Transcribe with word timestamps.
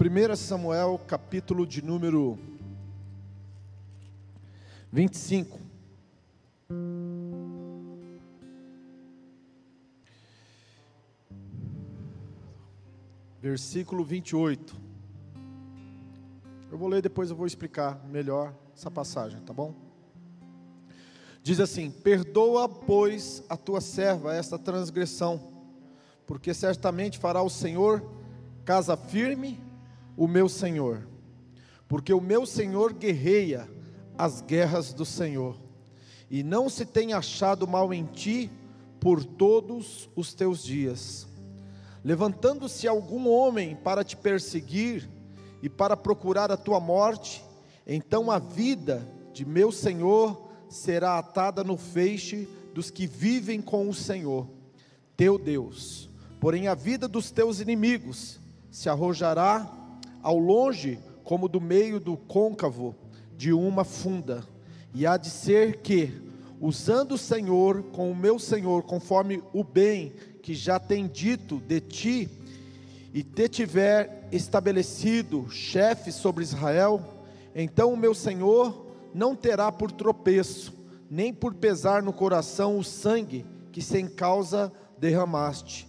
1 0.00 0.36
Samuel, 0.36 0.98
capítulo 1.06 1.66
de 1.66 1.82
número 1.82 2.38
25. 4.90 5.60
Versículo 13.40 14.02
28. 14.04 14.74
Eu 16.70 16.78
vou 16.78 16.88
ler 16.88 17.02
depois 17.02 17.30
eu 17.30 17.36
vou 17.36 17.46
explicar 17.46 18.02
melhor 18.08 18.54
essa 18.74 18.90
passagem, 18.90 19.40
tá 19.42 19.52
bom? 19.52 19.74
Diz 21.42 21.60
assim: 21.60 21.90
Perdoa, 21.90 22.68
pois, 22.68 23.44
a 23.48 23.56
tua 23.56 23.80
serva 23.80 24.34
esta 24.34 24.58
transgressão, 24.58 25.52
porque 26.26 26.52
certamente 26.54 27.18
fará 27.18 27.42
o 27.42 27.50
Senhor 27.50 28.02
casa 28.64 28.96
firme 28.96 29.71
o 30.16 30.26
meu 30.26 30.48
Senhor, 30.48 31.06
porque 31.88 32.12
o 32.12 32.20
meu 32.20 32.46
Senhor 32.46 32.92
guerreia 32.92 33.68
as 34.16 34.40
guerras 34.40 34.92
do 34.92 35.04
Senhor, 35.04 35.56
e 36.30 36.42
não 36.42 36.68
se 36.68 36.84
tem 36.86 37.12
achado 37.12 37.66
mal 37.66 37.92
em 37.92 38.04
ti 38.04 38.50
por 39.00 39.24
todos 39.24 40.08
os 40.14 40.32
teus 40.32 40.62
dias. 40.62 41.26
Levantando-se 42.04 42.86
algum 42.88 43.28
homem 43.28 43.76
para 43.76 44.04
te 44.04 44.16
perseguir 44.16 45.08
e 45.62 45.68
para 45.68 45.96
procurar 45.96 46.50
a 46.50 46.56
tua 46.56 46.80
morte, 46.80 47.44
então 47.86 48.30
a 48.30 48.38
vida 48.38 49.06
de 49.32 49.44
meu 49.44 49.72
Senhor 49.72 50.50
será 50.68 51.18
atada 51.18 51.62
no 51.62 51.76
feixe 51.76 52.48
dos 52.74 52.90
que 52.90 53.06
vivem 53.06 53.60
com 53.60 53.88
o 53.88 53.94
Senhor, 53.94 54.48
teu 55.16 55.38
Deus. 55.38 56.08
Porém 56.40 56.66
a 56.66 56.74
vida 56.74 57.06
dos 57.06 57.30
teus 57.30 57.60
inimigos 57.60 58.40
se 58.70 58.88
arrojará 58.88 59.70
ao 60.22 60.38
longe, 60.38 60.98
como 61.24 61.48
do 61.48 61.60
meio 61.60 61.98
do 61.98 62.16
côncavo 62.16 62.94
de 63.36 63.52
uma 63.52 63.84
funda. 63.84 64.44
E 64.94 65.06
há 65.06 65.16
de 65.16 65.28
ser 65.28 65.78
que, 65.78 66.12
usando 66.60 67.12
o 67.12 67.18
Senhor 67.18 67.82
com 67.84 68.10
o 68.10 68.16
meu 68.16 68.38
Senhor, 68.38 68.82
conforme 68.84 69.42
o 69.52 69.64
bem 69.64 70.12
que 70.42 70.54
já 70.54 70.78
tem 70.78 71.06
dito 71.06 71.58
de 71.58 71.80
ti, 71.80 72.30
e 73.14 73.22
te 73.22 73.48
tiver 73.48 74.26
estabelecido 74.32 75.48
chefe 75.50 76.10
sobre 76.10 76.42
Israel, 76.42 77.02
então 77.54 77.92
o 77.92 77.96
meu 77.96 78.14
Senhor 78.14 78.86
não 79.14 79.36
terá 79.36 79.70
por 79.70 79.92
tropeço, 79.92 80.72
nem 81.10 81.32
por 81.34 81.54
pesar 81.54 82.02
no 82.02 82.12
coração 82.12 82.78
o 82.78 82.84
sangue 82.84 83.44
que 83.70 83.82
sem 83.82 84.08
causa 84.08 84.72
derramaste, 84.98 85.86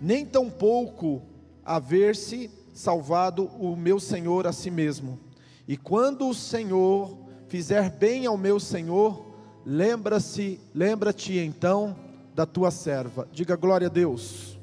nem 0.00 0.26
tampouco 0.26 1.22
haver-se 1.64 2.50
salvado 2.78 3.46
o 3.58 3.74
meu 3.74 3.98
Senhor 3.98 4.46
a 4.46 4.52
si 4.52 4.70
mesmo. 4.70 5.18
E 5.66 5.76
quando 5.76 6.28
o 6.28 6.34
Senhor 6.34 7.18
fizer 7.48 7.90
bem 7.90 8.24
ao 8.24 8.36
meu 8.36 8.60
Senhor, 8.60 9.26
lembra-se, 9.66 10.60
lembra-te 10.72 11.36
então 11.38 11.96
da 12.32 12.46
tua 12.46 12.70
serva. 12.70 13.26
Diga 13.32 13.56
glória 13.56 13.88
a 13.88 13.90
Deus. 13.90 14.56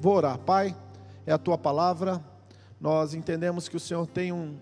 Vou 0.00 0.14
orar, 0.14 0.38
Pai, 0.38 0.76
é 1.26 1.32
a 1.32 1.38
tua 1.38 1.58
palavra. 1.58 2.24
Nós 2.80 3.12
entendemos 3.12 3.68
que 3.68 3.76
o 3.76 3.80
Senhor 3.80 4.06
tem 4.06 4.30
um 4.30 4.56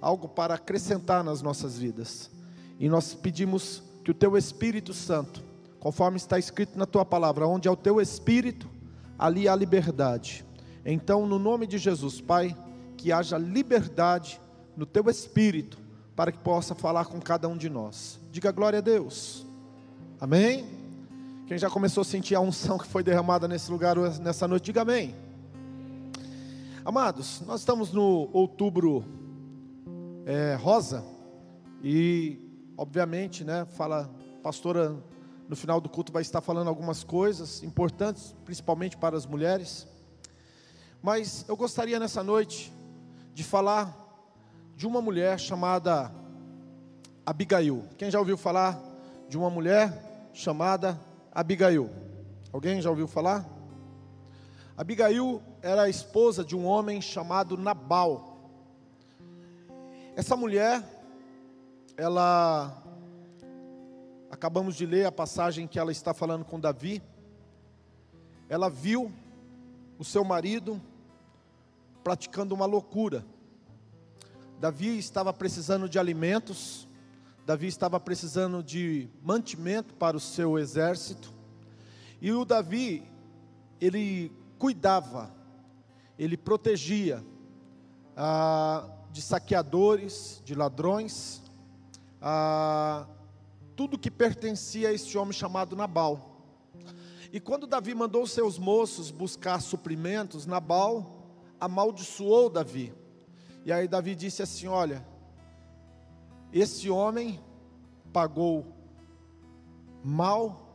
algo 0.00 0.28
para 0.28 0.54
acrescentar 0.54 1.24
nas 1.24 1.42
nossas 1.42 1.76
vidas. 1.76 2.30
E 2.78 2.88
nós 2.88 3.12
pedimos 3.12 3.82
que 4.04 4.12
o 4.12 4.14
teu 4.14 4.36
Espírito 4.36 4.94
Santo, 4.94 5.42
conforme 5.80 6.16
está 6.16 6.38
escrito 6.38 6.78
na 6.78 6.86
tua 6.86 7.04
palavra, 7.04 7.48
onde 7.48 7.66
é 7.66 7.70
o 7.70 7.76
teu 7.76 8.00
espírito, 8.00 8.70
ali 9.18 9.48
há 9.48 9.56
liberdade. 9.56 10.46
Então, 10.88 11.26
no 11.26 11.36
nome 11.36 11.66
de 11.66 11.78
Jesus, 11.78 12.20
Pai, 12.20 12.56
que 12.96 13.10
haja 13.10 13.36
liberdade 13.36 14.40
no 14.76 14.86
teu 14.86 15.10
espírito 15.10 15.78
para 16.14 16.30
que 16.30 16.38
possa 16.38 16.76
falar 16.76 17.06
com 17.06 17.20
cada 17.20 17.48
um 17.48 17.56
de 17.56 17.68
nós. 17.68 18.20
Diga 18.30 18.52
glória 18.52 18.78
a 18.78 18.82
Deus. 18.82 19.44
Amém? 20.20 20.64
Quem 21.48 21.58
já 21.58 21.68
começou 21.68 22.02
a 22.02 22.04
sentir 22.04 22.36
a 22.36 22.40
unção 22.40 22.78
que 22.78 22.86
foi 22.86 23.02
derramada 23.02 23.48
nesse 23.48 23.68
lugar 23.68 23.96
nessa 24.20 24.46
noite, 24.46 24.66
diga 24.66 24.82
amém. 24.82 25.12
Amados, 26.84 27.42
nós 27.44 27.62
estamos 27.62 27.92
no 27.92 28.30
outubro 28.32 29.04
é, 30.24 30.54
rosa 30.54 31.04
e, 31.82 32.38
obviamente, 32.78 33.42
né, 33.42 33.66
fala, 33.76 34.08
pastora, 34.40 34.96
no 35.48 35.56
final 35.56 35.80
do 35.80 35.88
culto 35.88 36.12
vai 36.12 36.22
estar 36.22 36.40
falando 36.40 36.68
algumas 36.68 37.02
coisas 37.02 37.64
importantes, 37.64 38.36
principalmente 38.44 38.96
para 38.96 39.16
as 39.16 39.26
mulheres. 39.26 39.95
Mas 41.06 41.44
eu 41.46 41.56
gostaria 41.56 42.00
nessa 42.00 42.20
noite 42.20 42.72
de 43.32 43.44
falar 43.44 43.96
de 44.74 44.88
uma 44.88 45.00
mulher 45.00 45.38
chamada 45.38 46.12
Abigail. 47.24 47.84
Quem 47.96 48.10
já 48.10 48.18
ouviu 48.18 48.36
falar 48.36 48.76
de 49.28 49.38
uma 49.38 49.48
mulher 49.48 50.28
chamada 50.34 51.00
Abigail? 51.30 51.88
Alguém 52.52 52.82
já 52.82 52.90
ouviu 52.90 53.06
falar? 53.06 53.48
Abigail 54.76 55.40
era 55.62 55.82
a 55.82 55.88
esposa 55.88 56.44
de 56.44 56.56
um 56.56 56.66
homem 56.66 57.00
chamado 57.00 57.56
Nabal. 57.56 58.40
Essa 60.16 60.34
mulher, 60.34 60.82
ela 61.96 62.82
acabamos 64.28 64.74
de 64.74 64.84
ler 64.84 65.06
a 65.06 65.12
passagem 65.12 65.68
que 65.68 65.78
ela 65.78 65.92
está 65.92 66.12
falando 66.12 66.44
com 66.44 66.58
Davi. 66.58 67.00
Ela 68.48 68.68
viu 68.68 69.12
o 70.00 70.04
seu 70.04 70.24
marido 70.24 70.82
praticando 72.06 72.54
uma 72.54 72.66
loucura. 72.66 73.26
Davi 74.60 74.96
estava 74.96 75.32
precisando 75.32 75.88
de 75.88 75.98
alimentos, 75.98 76.86
Davi 77.44 77.66
estava 77.66 77.98
precisando 77.98 78.62
de 78.62 79.08
mantimento 79.20 79.92
para 79.92 80.16
o 80.16 80.20
seu 80.20 80.56
exército, 80.56 81.34
e 82.20 82.30
o 82.30 82.44
Davi, 82.44 83.02
ele 83.80 84.30
cuidava, 84.56 85.34
ele 86.16 86.36
protegia 86.36 87.24
ah, 88.16 88.88
de 89.10 89.20
saqueadores, 89.20 90.40
de 90.44 90.54
ladrões, 90.54 91.42
ah, 92.22 93.04
tudo 93.74 93.98
que 93.98 94.12
pertencia 94.12 94.90
a 94.90 94.92
este 94.92 95.18
homem 95.18 95.32
chamado 95.32 95.74
Nabal. 95.74 96.40
E 97.32 97.40
quando 97.40 97.66
Davi 97.66 97.96
mandou 97.96 98.24
seus 98.28 98.60
moços 98.60 99.10
buscar 99.10 99.60
suprimentos, 99.60 100.46
Nabal 100.46 101.15
amaldiçoou 101.60 102.50
Davi. 102.50 102.92
E 103.64 103.72
aí 103.72 103.88
Davi 103.88 104.14
disse 104.14 104.42
assim: 104.42 104.66
Olha, 104.66 105.06
esse 106.52 106.88
homem 106.88 107.40
pagou 108.12 108.66
mal 110.02 110.66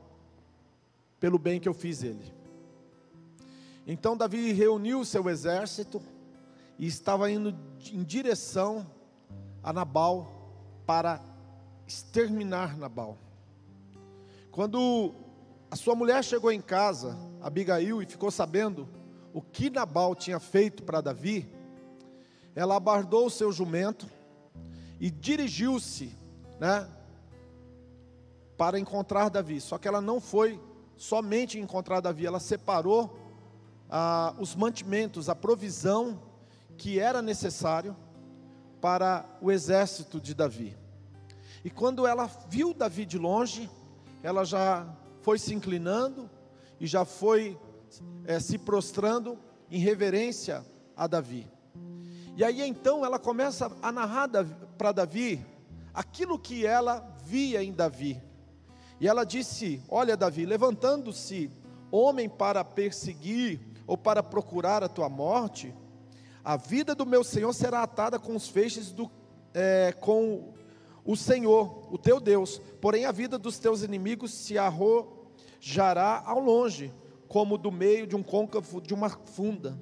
pelo 1.19 1.39
bem 1.39 1.59
que 1.59 1.69
eu 1.69 1.73
fiz 1.73 2.03
ele. 2.03 2.33
Então 3.85 4.15
Davi 4.15 4.51
reuniu 4.51 5.03
seu 5.05 5.27
exército 5.29 6.01
e 6.77 6.87
estava 6.87 7.31
indo 7.31 7.55
em 7.91 8.03
direção 8.03 8.85
a 9.63 9.71
Nabal 9.71 10.31
para 10.85 11.21
exterminar 11.87 12.77
Nabal. 12.77 13.17
Quando 14.51 15.13
a 15.69 15.75
sua 15.75 15.95
mulher 15.95 16.23
chegou 16.23 16.51
em 16.51 16.61
casa, 16.61 17.17
Abigail, 17.41 18.01
e 18.01 18.05
ficou 18.05 18.29
sabendo 18.29 18.87
o 19.33 19.41
que 19.41 19.69
Nabal 19.69 20.15
tinha 20.15 20.39
feito 20.39 20.83
para 20.83 21.01
Davi, 21.01 21.49
ela 22.55 22.75
abardou 22.75 23.27
o 23.27 23.29
seu 23.29 23.51
jumento 23.51 24.07
e 24.99 25.09
dirigiu-se, 25.09 26.15
né, 26.59 26.87
para 28.57 28.79
encontrar 28.79 29.29
Davi. 29.29 29.59
Só 29.59 29.77
que 29.77 29.87
ela 29.87 30.01
não 30.01 30.19
foi 30.19 30.61
somente 30.97 31.59
encontrar 31.59 31.99
Davi, 31.99 32.25
ela 32.25 32.39
separou 32.39 33.17
ah, 33.89 34.35
os 34.37 34.55
mantimentos, 34.55 35.29
a 35.29 35.35
provisão 35.35 36.21
que 36.77 36.99
era 36.99 37.22
necessário 37.22 37.95
para 38.79 39.25
o 39.41 39.51
exército 39.51 40.19
de 40.19 40.34
Davi. 40.34 40.77
E 41.63 41.69
quando 41.69 42.05
ela 42.05 42.27
viu 42.49 42.73
Davi 42.73 43.05
de 43.05 43.17
longe, 43.17 43.69
ela 44.23 44.43
já 44.43 44.87
foi 45.22 45.37
se 45.37 45.53
inclinando 45.53 46.29
e 46.79 46.87
já 46.87 47.05
foi 47.05 47.57
é, 48.26 48.40
se 48.40 48.58
prostrando 48.58 49.38
em 49.70 49.79
reverência 49.79 50.66
a 50.96 51.08
Davi. 51.08 51.49
E 52.35 52.43
aí 52.43 52.61
então 52.61 53.05
ela 53.05 53.20
começa 53.20 53.72
a 53.82 53.91
narrar 53.91 54.29
para 54.78 54.91
Davi 54.91 55.46
aquilo 55.93 56.40
que 56.40 56.66
ela 56.66 57.16
via 57.26 57.64
em 57.64 57.73
Davi. 57.73 58.22
E 58.99 59.08
ela 59.08 59.23
disse: 59.23 59.82
Olha, 59.90 60.16
Davi, 60.16 60.46
levantando-se 60.46 61.52
homem 61.91 62.29
para 62.29 62.64
perseguir 62.64 63.59
ou 63.85 63.97
para 63.97 64.23
procurar 64.23 64.84
a 64.84 64.90
tua 64.90 65.09
morte, 65.09 65.73
a 66.44 66.55
vida 66.55 66.96
do 66.96 67.05
meu 67.05 67.23
Senhor 67.23 67.53
será 67.53 67.84
atada 67.84 68.17
com 68.17 68.35
os 68.35 68.47
feixes 68.47 68.91
do, 68.91 69.11
é, 69.53 69.94
com 69.99 70.53
o 71.03 71.16
Senhor, 71.16 71.87
o 71.91 71.97
teu 71.97 72.20
Deus. 72.20 72.61
Porém, 72.79 73.05
a 73.05 73.11
vida 73.11 73.37
dos 73.37 73.59
teus 73.59 73.84
inimigos 73.84 74.34
se 74.34 74.58
arrojará 74.58 76.23
ao 76.26 76.40
longe 76.40 76.94
como 77.31 77.57
do 77.57 77.72
meio 77.72 78.05
de 78.05 78.13
um 78.13 78.22
côncavo 78.22 78.81
de 78.81 78.93
uma 78.93 79.09
funda. 79.09 79.79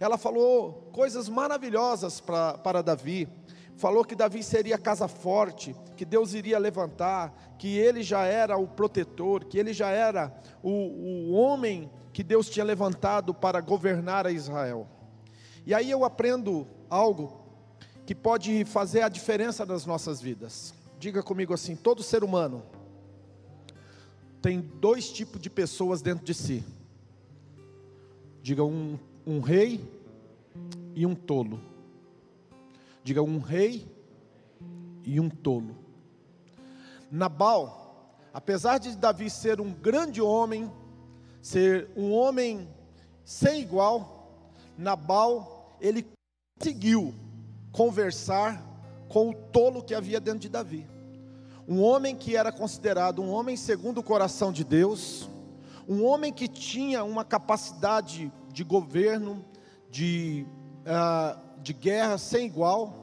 ela 0.00 0.18
falou 0.18 0.90
coisas 0.92 1.28
maravilhosas 1.28 2.20
pra, 2.20 2.58
para 2.58 2.82
Davi. 2.82 3.28
Falou 3.76 4.04
que 4.04 4.16
Davi 4.16 4.42
seria 4.42 4.76
casa 4.76 5.06
forte, 5.06 5.76
que 5.96 6.04
Deus 6.04 6.34
iria 6.34 6.58
levantar, 6.58 7.54
que 7.56 7.78
ele 7.78 8.02
já 8.02 8.24
era 8.24 8.56
o 8.56 8.66
protetor, 8.66 9.44
que 9.44 9.56
ele 9.60 9.72
já 9.72 9.90
era 9.90 10.34
o, 10.60 10.70
o 10.70 11.32
homem 11.34 11.88
que 12.12 12.24
Deus 12.24 12.50
tinha 12.50 12.64
levantado 12.64 13.32
para 13.32 13.60
governar 13.60 14.26
a 14.26 14.32
Israel. 14.32 14.88
E 15.64 15.72
aí 15.72 15.88
eu 15.88 16.04
aprendo 16.04 16.66
algo 16.90 17.46
que 18.04 18.14
pode 18.14 18.64
fazer 18.64 19.02
a 19.02 19.08
diferença 19.08 19.64
nas 19.64 19.86
nossas 19.86 20.20
vidas. 20.20 20.74
Diga 20.98 21.22
comigo 21.22 21.54
assim: 21.54 21.76
todo 21.76 22.02
ser 22.02 22.24
humano 22.24 22.64
tem 24.42 24.60
dois 24.60 25.08
tipos 25.10 25.40
de 25.40 25.48
pessoas 25.48 26.02
dentro 26.02 26.24
de 26.24 26.34
si. 26.34 26.64
Diga 28.42 28.64
um, 28.64 28.98
um 29.24 29.38
rei 29.40 29.80
e 30.96 31.06
um 31.06 31.14
tolo. 31.14 31.60
Diga 33.04 33.22
um 33.22 33.38
rei 33.38 33.86
e 35.04 35.20
um 35.20 35.30
tolo. 35.30 35.76
Nabal, 37.08 38.18
apesar 38.34 38.78
de 38.78 38.96
Davi 38.96 39.30
ser 39.30 39.60
um 39.60 39.72
grande 39.72 40.20
homem, 40.20 40.70
ser 41.40 41.88
um 41.96 42.12
homem 42.12 42.68
sem 43.24 43.60
igual, 43.60 44.42
Nabal, 44.76 45.76
ele 45.80 46.04
conseguiu 46.58 47.14
conversar 47.70 48.60
com 49.08 49.30
o 49.30 49.34
tolo 49.34 49.84
que 49.84 49.94
havia 49.94 50.18
dentro 50.18 50.40
de 50.40 50.48
Davi. 50.48 50.91
Um 51.66 51.82
homem 51.82 52.16
que 52.16 52.36
era 52.36 52.50
considerado 52.50 53.22
um 53.22 53.30
homem 53.30 53.56
segundo 53.56 53.98
o 53.98 54.02
coração 54.02 54.52
de 54.52 54.64
Deus, 54.64 55.28
um 55.88 56.04
homem 56.04 56.32
que 56.32 56.48
tinha 56.48 57.04
uma 57.04 57.24
capacidade 57.24 58.32
de 58.52 58.64
governo, 58.64 59.44
de, 59.90 60.46
uh, 60.80 61.38
de 61.62 61.72
guerra 61.72 62.18
sem 62.18 62.46
igual, 62.46 63.02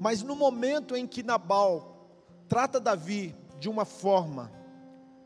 mas 0.00 0.22
no 0.22 0.34
momento 0.34 0.96
em 0.96 1.06
que 1.06 1.22
Nabal 1.22 2.08
trata 2.48 2.80
Davi 2.80 3.34
de 3.58 3.68
uma 3.68 3.84
forma, 3.84 4.50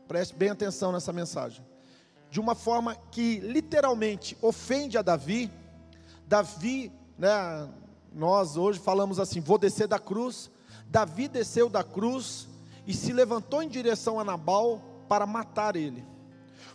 preste 0.07 0.35
bem 0.35 0.49
atenção 0.49 0.91
nessa 0.91 1.13
mensagem, 1.13 1.65
de 2.29 2.39
uma 2.39 2.55
forma 2.55 2.95
que 3.11 3.39
literalmente 3.39 4.37
ofende 4.41 4.97
a 4.97 5.01
Davi, 5.01 5.49
Davi, 6.27 6.91
né, 7.17 7.69
nós 8.13 8.57
hoje 8.57 8.79
falamos 8.79 9.19
assim: 9.19 9.39
vou 9.39 9.57
descer 9.57 9.87
da 9.87 9.99
cruz. 9.99 10.49
Davi 10.89 11.27
desceu 11.27 11.69
da 11.69 11.83
cruz 11.83 12.47
e 12.85 12.93
se 12.93 13.11
levantou 13.11 13.61
em 13.61 13.67
direção 13.67 14.19
a 14.19 14.23
Nabal 14.23 14.81
para 15.07 15.25
matar 15.25 15.75
ele. 15.75 16.05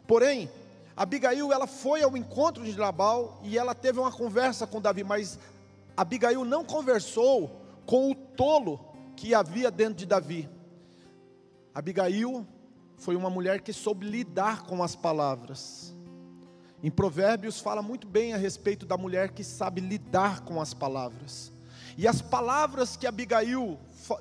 Porém, 0.06 0.50
Abigail 0.96 1.52
ela 1.52 1.66
foi 1.66 2.02
ao 2.02 2.16
encontro 2.16 2.64
de 2.64 2.76
Nabal 2.76 3.40
e 3.42 3.56
ela 3.56 3.74
teve 3.74 3.98
uma 3.98 4.12
conversa 4.12 4.66
com 4.66 4.80
Davi, 4.80 5.04
mas 5.04 5.38
Abigail 5.96 6.44
não 6.44 6.64
conversou 6.64 7.50
com 7.86 8.10
o 8.10 8.14
tolo 8.14 8.80
que 9.16 9.34
havia 9.34 9.70
dentro 9.70 9.94
de 9.94 10.06
Davi. 10.06 10.48
Abigail 11.74 12.46
foi 12.96 13.16
uma 13.16 13.30
mulher 13.30 13.60
que 13.62 13.72
soube 13.72 14.06
lidar 14.06 14.62
com 14.64 14.82
as 14.82 14.94
palavras. 14.94 15.94
Em 16.82 16.90
Provérbios 16.90 17.60
fala 17.60 17.82
muito 17.82 18.06
bem 18.06 18.32
a 18.32 18.36
respeito 18.36 18.84
da 18.86 18.96
mulher 18.96 19.30
que 19.30 19.44
sabe 19.44 19.80
lidar 19.80 20.40
com 20.40 20.60
as 20.60 20.74
palavras. 20.74 21.52
E 21.96 22.06
as 22.06 22.22
palavras 22.22 22.96
que 22.96 23.06
Abigail 23.06 23.78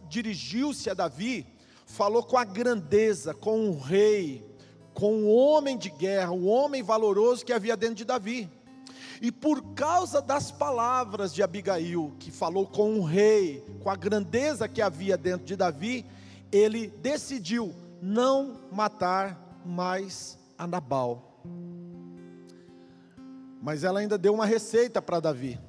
dirigiu-se 0.09 0.89
a 0.89 0.93
Davi, 0.93 1.45
falou 1.85 2.23
com 2.23 2.37
a 2.37 2.43
grandeza, 2.43 3.33
com 3.33 3.69
o 3.69 3.79
rei, 3.79 4.45
com 4.93 5.23
o 5.23 5.35
homem 5.35 5.77
de 5.77 5.89
guerra, 5.89 6.31
o 6.31 6.45
homem 6.45 6.83
valoroso 6.83 7.45
que 7.45 7.53
havia 7.53 7.75
dentro 7.75 7.95
de 7.95 8.05
Davi. 8.05 8.49
E 9.21 9.31
por 9.31 9.73
causa 9.73 10.21
das 10.21 10.51
palavras 10.51 11.33
de 11.33 11.43
Abigail, 11.43 12.13
que 12.19 12.31
falou 12.31 12.65
com 12.65 12.99
o 12.99 13.03
rei, 13.03 13.63
com 13.81 13.89
a 13.89 13.95
grandeza 13.95 14.67
que 14.67 14.81
havia 14.81 15.17
dentro 15.17 15.45
de 15.45 15.55
Davi, 15.55 16.05
ele 16.51 16.87
decidiu 16.87 17.73
não 18.01 18.57
matar 18.71 19.61
mais 19.65 20.37
a 20.57 20.65
Nabal. 20.65 21.41
Mas 23.61 23.83
ela 23.83 23.99
ainda 23.99 24.17
deu 24.17 24.33
uma 24.33 24.45
receita 24.45 25.01
para 25.01 25.19
Davi. 25.19 25.59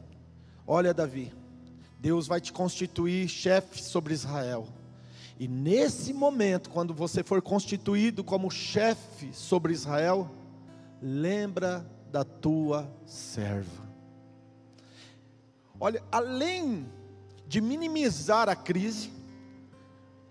Olha, 0.67 0.95
Davi, 0.95 1.33
Deus 2.01 2.27
vai 2.27 2.41
te 2.41 2.51
constituir 2.51 3.29
chefe 3.29 3.83
sobre 3.83 4.15
Israel. 4.15 4.67
E 5.39 5.47
nesse 5.47 6.15
momento, 6.15 6.71
quando 6.71 6.95
você 6.95 7.23
for 7.23 7.43
constituído 7.43 8.25
como 8.25 8.51
chefe 8.51 9.29
sobre 9.35 9.75
Israel, 9.75 10.31
lembra 11.03 11.87
da 12.11 12.25
tua 12.25 12.91
serva. 13.05 13.87
Olha, 15.79 16.03
além 16.11 16.87
de 17.47 17.61
minimizar 17.61 18.49
a 18.49 18.57
crise, 18.57 19.11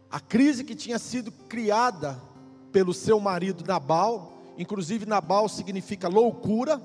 a 0.09 0.19
crise 0.19 0.63
que 0.63 0.73
tinha 0.73 0.97
sido 0.97 1.31
criada 1.31 2.19
pelo 2.71 2.95
seu 2.95 3.19
marido 3.19 3.63
Nabal, 3.63 4.33
inclusive 4.57 5.05
Nabal 5.05 5.47
significa 5.47 6.07
loucura, 6.07 6.81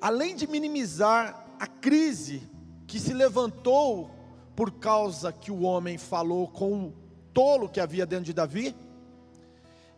além 0.00 0.36
de 0.36 0.46
minimizar 0.46 1.44
a 1.58 1.66
crise 1.66 2.53
que 2.94 3.00
se 3.00 3.12
levantou 3.12 4.08
por 4.54 4.70
causa 4.70 5.32
que 5.32 5.50
o 5.50 5.62
homem 5.62 5.98
falou 5.98 6.46
com 6.46 6.84
o 6.84 6.94
tolo 7.32 7.68
que 7.68 7.80
havia 7.80 8.06
dentro 8.06 8.26
de 8.26 8.32
Davi, 8.32 8.72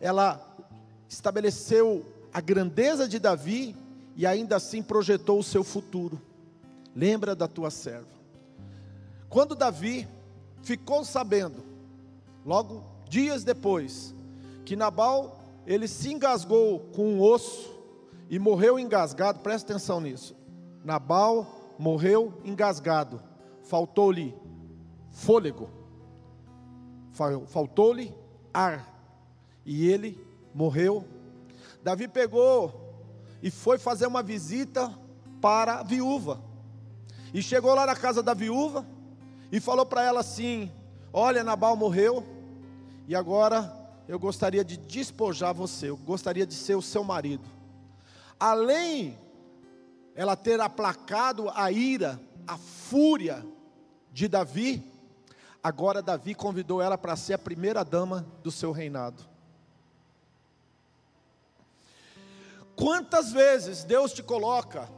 ela 0.01 0.41
estabeleceu 1.07 2.07
a 2.33 2.41
grandeza 2.41 3.07
de 3.07 3.19
Davi 3.19 3.77
e 4.17 4.27
ainda 4.27 4.57
assim 4.57 4.83
projetou 4.83 5.39
o 5.39 5.45
seu 5.45 5.63
futuro. 5.63 6.19
Lembra 6.95 7.37
da 7.37 7.47
tua 7.47 7.71
serva. 7.71 8.09
Quando 9.29 9.55
Davi 9.55 10.09
ficou 10.63 11.05
sabendo, 11.05 11.63
logo 12.47 12.83
dias 13.11 13.45
depois, 13.45 14.15
que 14.65 14.75
Nabal 14.75 15.39
ele 15.67 15.87
se 15.87 16.11
engasgou 16.11 16.81
com 16.95 17.13
um 17.13 17.21
osso 17.21 17.75
e 18.31 18.39
morreu 18.39 18.79
engasgado, 18.79 19.41
presta 19.41 19.75
atenção 19.75 20.01
nisso. 20.01 20.35
Nabal 20.83 21.56
morreu 21.78 22.40
engasgado, 22.44 23.23
faltou-lhe 23.62 24.34
fôlego, 25.11 25.69
faltou-lhe 27.46 28.14
ar, 28.52 28.87
e 29.64 29.88
ele 29.88 30.20
morreu. 30.55 31.06
Davi 31.82 32.08
pegou 32.08 32.94
e 33.43 33.50
foi 33.50 33.78
fazer 33.78 34.06
uma 34.06 34.23
visita 34.23 34.93
para 35.40 35.81
a 35.81 35.82
viúva, 35.82 36.40
e 37.32 37.43
chegou 37.43 37.75
lá 37.75 37.87
na 37.87 37.97
casa 37.97 38.23
da 38.23 38.35
viúva 38.35 38.87
e 39.50 39.61
falou 39.61 39.87
para 39.87 40.02
ela 40.02 40.21
assim: 40.21 40.71
Olha, 41.12 41.45
Nabal 41.45 41.76
morreu, 41.76 42.25
e 43.06 43.14
agora 43.14 43.73
eu 44.09 44.18
gostaria 44.18 44.64
de 44.64 44.76
despojar 44.76 45.52
você, 45.52 45.90
eu 45.90 45.97
gostaria 45.97 46.47
de 46.47 46.54
ser 46.54 46.75
o 46.75 46.83
seu 46.83 47.02
marido. 47.02 47.45
Além 48.38 49.18
ela 50.16 50.35
ter 50.35 50.58
aplacado 50.61 51.50
a 51.50 51.70
ira, 51.70 52.18
a 52.46 52.56
fúria 52.56 53.46
de 54.11 54.26
Davi, 54.26 54.82
agora 55.62 56.00
Davi 56.00 56.35
convidou 56.35 56.80
ela 56.80 56.96
para 56.96 57.14
ser 57.16 57.35
a 57.35 57.38
primeira 57.38 57.85
dama 57.85 58.26
do 58.42 58.50
seu 58.50 58.73
reinado. 58.73 59.23
Quantas 62.75 63.30
vezes 63.30 63.85
Deus 63.85 64.12
te 64.12 64.23
coloca, 64.23 64.88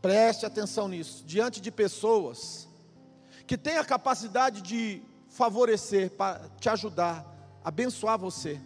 preste 0.00 0.46
atenção 0.46 0.88
nisso, 0.88 1.24
diante 1.26 1.60
de 1.60 1.70
pessoas 1.70 2.66
que 3.46 3.58
têm 3.58 3.76
a 3.76 3.84
capacidade 3.84 4.62
de 4.62 5.02
favorecer, 5.28 6.10
para 6.10 6.48
te 6.58 6.70
ajudar, 6.70 7.24
abençoar 7.62 8.18
você, 8.18 8.58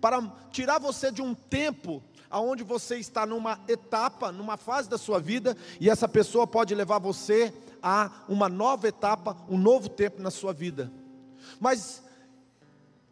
para 0.00 0.22
tirar 0.50 0.78
você 0.78 1.10
de 1.10 1.22
um 1.22 1.34
tempo 1.34 2.02
aonde 2.30 2.62
você 2.62 2.96
está 2.96 3.26
numa 3.26 3.58
etapa, 3.66 4.30
numa 4.30 4.56
fase 4.56 4.88
da 4.88 4.96
sua 4.96 5.18
vida, 5.18 5.56
e 5.80 5.90
essa 5.90 6.08
pessoa 6.08 6.46
pode 6.46 6.74
levar 6.74 6.98
você 6.98 7.52
a 7.82 8.10
uma 8.28 8.48
nova 8.48 8.86
etapa, 8.86 9.36
um 9.48 9.58
novo 9.58 9.88
tempo 9.88 10.22
na 10.22 10.30
sua 10.30 10.52
vida. 10.52 10.92
Mas 11.58 12.02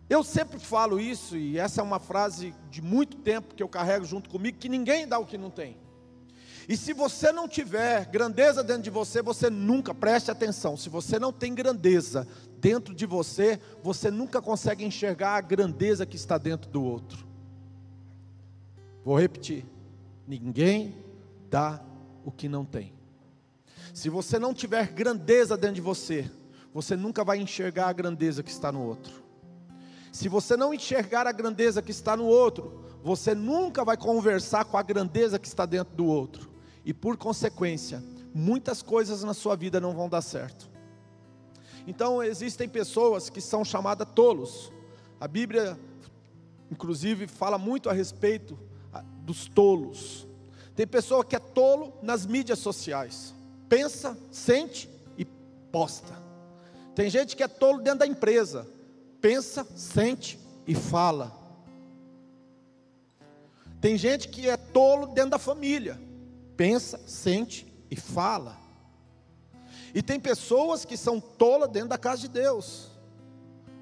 eu 0.08 0.22
sempre 0.22 0.58
falo 0.58 1.00
isso, 1.00 1.36
e 1.36 1.58
essa 1.58 1.80
é 1.80 1.84
uma 1.84 1.98
frase 1.98 2.54
de 2.70 2.80
muito 2.80 3.16
tempo 3.16 3.54
que 3.54 3.62
eu 3.62 3.68
carrego 3.68 4.04
junto 4.04 4.30
comigo, 4.30 4.58
que 4.58 4.68
ninguém 4.68 5.06
dá 5.06 5.18
o 5.18 5.26
que 5.26 5.36
não 5.36 5.50
tem. 5.50 5.76
E 6.68 6.76
se 6.76 6.92
você 6.92 7.32
não 7.32 7.48
tiver 7.48 8.04
grandeza 8.06 8.62
dentro 8.62 8.82
de 8.82 8.90
você, 8.90 9.22
você 9.22 9.48
nunca, 9.48 9.94
preste 9.94 10.30
atenção, 10.30 10.76
se 10.76 10.90
você 10.90 11.18
não 11.18 11.32
tem 11.32 11.54
grandeza 11.54 12.28
dentro 12.60 12.94
de 12.94 13.06
você, 13.06 13.58
você 13.82 14.10
nunca 14.10 14.42
consegue 14.42 14.84
enxergar 14.84 15.36
a 15.36 15.40
grandeza 15.40 16.04
que 16.04 16.16
está 16.16 16.36
dentro 16.36 16.70
do 16.70 16.84
outro. 16.84 17.26
Vou 19.02 19.18
repetir: 19.18 19.64
ninguém 20.26 20.94
dá 21.48 21.82
o 22.22 22.30
que 22.30 22.50
não 22.50 22.66
tem. 22.66 22.92
Se 23.94 24.10
você 24.10 24.38
não 24.38 24.52
tiver 24.52 24.88
grandeza 24.88 25.56
dentro 25.56 25.76
de 25.76 25.80
você, 25.80 26.30
você 26.74 26.94
nunca 26.94 27.24
vai 27.24 27.38
enxergar 27.38 27.88
a 27.88 27.92
grandeza 27.94 28.42
que 28.42 28.50
está 28.50 28.70
no 28.70 28.82
outro. 28.82 29.24
Se 30.12 30.28
você 30.28 30.54
não 30.54 30.74
enxergar 30.74 31.26
a 31.26 31.32
grandeza 31.32 31.80
que 31.80 31.90
está 31.90 32.14
no 32.14 32.26
outro, 32.26 32.84
você 33.02 33.34
nunca 33.34 33.86
vai 33.86 33.96
conversar 33.96 34.66
com 34.66 34.76
a 34.76 34.82
grandeza 34.82 35.38
que 35.38 35.48
está 35.48 35.64
dentro 35.64 35.96
do 35.96 36.04
outro. 36.04 36.57
E 36.84 36.92
por 36.94 37.16
consequência, 37.16 38.02
muitas 38.34 38.82
coisas 38.82 39.22
na 39.22 39.34
sua 39.34 39.56
vida 39.56 39.80
não 39.80 39.94
vão 39.94 40.08
dar 40.08 40.22
certo. 40.22 40.68
Então, 41.86 42.22
existem 42.22 42.68
pessoas 42.68 43.30
que 43.30 43.40
são 43.40 43.64
chamadas 43.64 44.06
tolos. 44.14 44.72
A 45.20 45.26
Bíblia, 45.26 45.78
inclusive, 46.70 47.26
fala 47.26 47.56
muito 47.56 47.88
a 47.88 47.92
respeito 47.92 48.58
dos 49.22 49.46
tolos. 49.46 50.26
Tem 50.74 50.86
pessoa 50.86 51.24
que 51.24 51.36
é 51.36 51.38
tolo 51.38 51.92
nas 52.02 52.24
mídias 52.24 52.58
sociais. 52.58 53.34
Pensa, 53.68 54.16
sente 54.30 54.88
e 55.16 55.24
posta. 55.24 56.14
Tem 56.94 57.10
gente 57.10 57.36
que 57.36 57.42
é 57.42 57.48
tolo 57.48 57.80
dentro 57.80 58.00
da 58.00 58.06
empresa. 58.06 58.66
Pensa, 59.20 59.66
sente 59.76 60.38
e 60.66 60.74
fala. 60.74 61.36
Tem 63.80 63.96
gente 63.96 64.28
que 64.28 64.48
é 64.48 64.56
tolo 64.56 65.06
dentro 65.08 65.30
da 65.30 65.38
família. 65.38 66.00
Pensa, 66.58 67.00
sente 67.06 67.72
e 67.88 67.94
fala. 67.94 68.58
E 69.94 70.02
tem 70.02 70.18
pessoas 70.18 70.84
que 70.84 70.96
são 70.96 71.20
tolas 71.20 71.70
dentro 71.70 71.90
da 71.90 71.96
casa 71.96 72.22
de 72.22 72.28
Deus. 72.28 72.90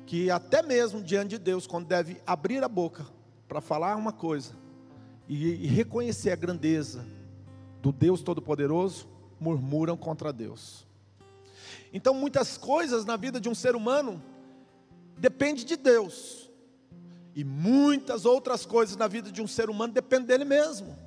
Que 0.04 0.30
até 0.30 0.60
mesmo 0.60 1.02
diante 1.02 1.30
de 1.30 1.38
Deus, 1.38 1.66
quando 1.66 1.86
deve 1.86 2.20
abrir 2.26 2.62
a 2.62 2.68
boca 2.68 3.06
para 3.48 3.62
falar 3.62 3.96
uma 3.96 4.12
coisa 4.12 4.52
e, 5.26 5.64
e 5.64 5.66
reconhecer 5.68 6.30
a 6.32 6.36
grandeza 6.36 7.02
do 7.80 7.90
Deus 7.90 8.20
Todo-Poderoso, 8.20 9.08
murmuram 9.40 9.96
contra 9.96 10.30
Deus. 10.30 10.86
Então, 11.94 12.12
muitas 12.12 12.58
coisas 12.58 13.06
na 13.06 13.16
vida 13.16 13.40
de 13.40 13.48
um 13.48 13.54
ser 13.54 13.74
humano 13.74 14.22
depende 15.16 15.64
de 15.64 15.78
Deus. 15.78 16.50
E 17.34 17.42
muitas 17.42 18.26
outras 18.26 18.66
coisas 18.66 18.96
na 18.96 19.08
vida 19.08 19.32
de 19.32 19.40
um 19.40 19.46
ser 19.46 19.70
humano 19.70 19.94
dependem 19.94 20.26
dele 20.26 20.44
mesmo. 20.44 21.05